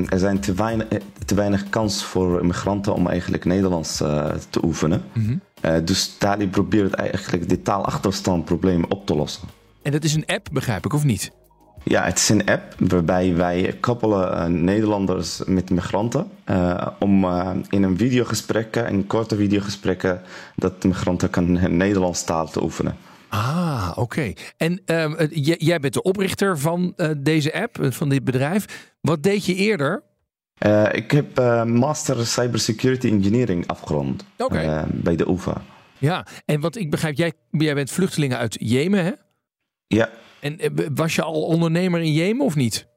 [0.09, 0.87] er zijn te weinig,
[1.25, 3.97] te weinig kans voor migranten om eigenlijk Nederlands
[4.49, 5.03] te oefenen.
[5.65, 9.47] Eh, dus Tali probeert eigenlijk dit taalachterstandprobleem op te lossen.
[9.81, 11.31] En dat is een app, begrijp ik, of niet?
[11.87, 17.49] Ja, het is een app waarbij wij koppelen eh, Nederlanders met migranten eh, om eh,
[17.69, 20.21] in een videogesprekken, in korte videogesprekken,
[20.55, 22.97] dat de migranten kan Nederlands taal te oefenen.
[23.29, 24.33] Ah, oké.
[24.57, 25.27] En ehm, eh,
[25.57, 28.91] jij bent de oprichter van deze app, van dit bedrijf.
[29.01, 30.03] Wat deed je eerder?
[30.91, 34.57] Ik heb Master Cybersecurity Engineering afgerond Oké.
[34.57, 35.61] eh, bij de UvA.
[35.97, 39.11] Ja, en wat ik begrijp, jij, jij bent vluchtelingen uit Jemen, hè?
[39.87, 40.09] Ja,
[40.45, 42.87] En eh, was je al ondernemer in Jemen of niet?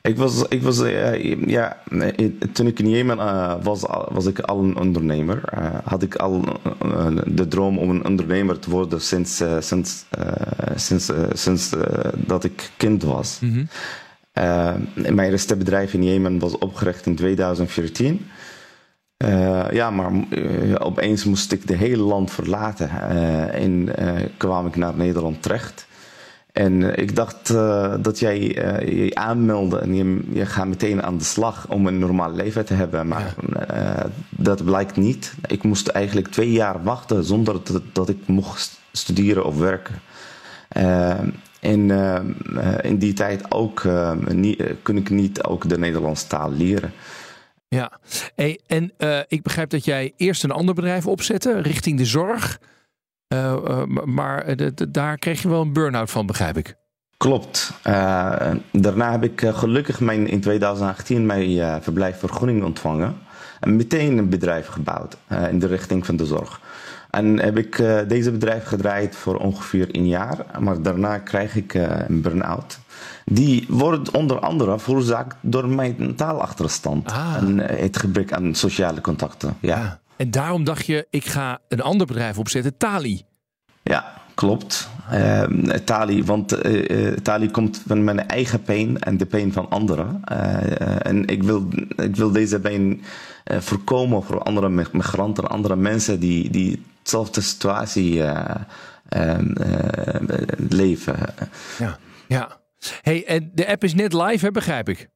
[0.00, 1.82] Ik was, ik was uh, ja,
[2.52, 5.42] toen ik in Jemen uh, was, was ik al een ondernemer.
[5.58, 6.44] Uh, had ik al
[7.26, 10.04] de droom om een ondernemer te worden sinds, sinds,
[10.74, 11.70] sinds, sinds
[12.16, 13.38] dat ik kind was.
[13.40, 13.68] Mm -hmm.
[15.14, 18.26] mijn eerste bedrijf in Jemen was opgericht in 2014.
[19.70, 20.12] ja, maar
[20.78, 22.90] opeens moest ik de hele land verlaten
[23.50, 23.88] en
[24.36, 25.86] kwam ik naar Nederland terecht.
[26.54, 31.02] En eh, ik dacht uh, dat jij uh, je aanmeldde en je, je gaat meteen
[31.02, 33.08] aan de slag om een normaal leven te hebben.
[33.08, 33.34] Maar
[33.66, 34.06] ja.
[34.30, 35.34] dat blijkt niet.
[35.46, 39.94] Ik moest eigenlijk twee jaar wachten zonder dat, dat ik mocht studeren of werken.
[41.60, 41.90] en
[42.82, 43.86] in die tijd ook
[44.28, 46.92] niet, kon ik niet ook de Nederlandse taal leren.
[47.68, 47.92] Ja,
[48.34, 48.92] hey, en
[49.28, 52.58] ik begrijp dat jij eerst een ander bedrijf opzette richting de zorg.
[53.28, 54.56] Uh, uh, maar
[54.90, 56.76] daar kreeg je wel een burn-out van, begrijp ik.
[57.16, 57.72] Klopt.
[58.72, 63.16] Daarna heb ik gelukkig mijn, in 2018 mijn verblijfvergunning ontvangen.
[63.60, 65.16] En meteen een bedrijf gebouwd
[65.50, 66.60] in de richting van de zorg.
[67.10, 67.76] En heb ik
[68.08, 70.46] deze bedrijf gedraaid voor ongeveer een jaar.
[70.60, 72.78] Maar daarna krijg ik een burn-out.
[73.24, 77.12] Die wordt onder andere veroorzaakt door mijn taalachterstand.
[77.12, 77.34] Ah.
[77.36, 79.56] En het gebrek aan sociale contacten.
[79.60, 79.76] ja.
[79.76, 80.02] ja.
[80.16, 83.22] En daarom dacht je, ik ga een ander bedrijf opzetten, Tali.
[83.82, 84.88] Ja, klopt.
[85.12, 85.42] Uh,
[85.84, 90.20] Tali, want uh, Tali komt van mijn eigen pijn en de pijn van anderen.
[90.32, 93.02] Uh, en ik wil, ik wil deze pijn
[93.44, 98.22] voorkomen voor andere migranten, andere mensen die, die dezelfde situatie
[99.08, 99.52] ehm,
[100.68, 101.16] leven.
[101.78, 101.98] Ja,
[102.28, 102.62] ja.
[103.02, 105.08] Hey, en de app is net live, hè, begrijp ik?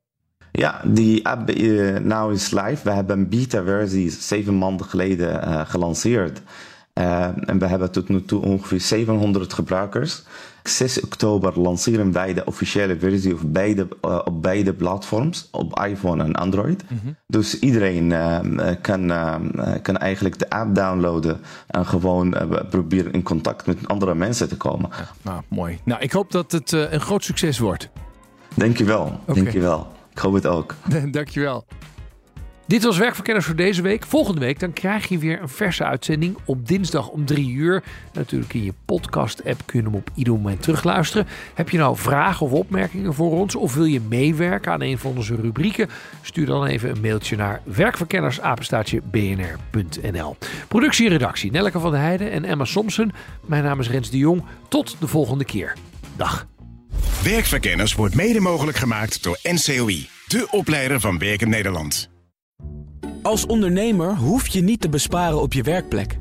[0.53, 2.79] Ja, die app uh, now is live.
[2.85, 6.43] We hebben een beta-versie zeven maanden geleden uh, gelanceerd.
[6.95, 10.23] Uh, en we hebben tot nu toe ongeveer 700 gebruikers.
[10.63, 16.35] 6 oktober lanceren wij de officiële versie op beide, op beide platforms, op iPhone en
[16.35, 16.85] Android.
[16.89, 17.17] Mm -hmm.
[17.27, 18.15] Dus iedereen
[18.81, 19.13] kan,
[19.83, 22.37] kan eigenlijk de app downloaden en gewoon
[22.71, 24.91] proberen in contact met andere mensen te komen.
[24.93, 25.79] Ja, nou, mooi.
[25.85, 27.89] Nou, ik hoop dat het een groot succes wordt.
[28.55, 29.35] Dankjewel, okay.
[29.35, 29.87] dankjewel.
[30.19, 30.75] Ik hoop het ook.
[31.11, 31.67] Dankjewel.
[32.67, 34.07] Dit was Werkverkenners voor deze week.
[34.07, 37.83] Volgende week dan krijg je weer een verse uitzending op dinsdag om drie uur.
[38.13, 41.27] Natuurlijk in je podcast-app kun je hem op ieder moment terugluisteren.
[41.55, 45.17] Heb je nou vragen of opmerkingen voor ons of wil je meewerken aan een van
[45.17, 45.89] onze rubrieken?
[46.23, 50.37] Stuur dan even een mailtje naar werkverkennersapenstaatje.bnr.nl.
[50.69, 53.13] Productie en redactie Nelleke van der Heijden en Emma Somsen.
[53.47, 54.45] Mijn naam is Rens de Jong.
[54.69, 55.73] Tot de volgende keer.
[56.17, 56.47] Dag.
[57.23, 62.09] Werkverkenners wordt mede mogelijk gemaakt door NCOI, de opleider van Werken Nederland.
[63.23, 66.19] Als ondernemer hoef je niet te besparen op je werkplek.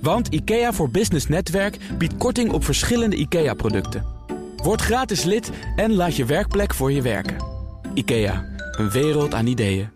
[0.00, 4.06] Want IKEA voor Business Netwerk biedt korting op verschillende IKEA-producten.
[4.56, 7.36] Word gratis lid en laat je werkplek voor je werken.
[7.94, 8.44] IKEA,
[8.78, 9.90] een wereld aan ideeën.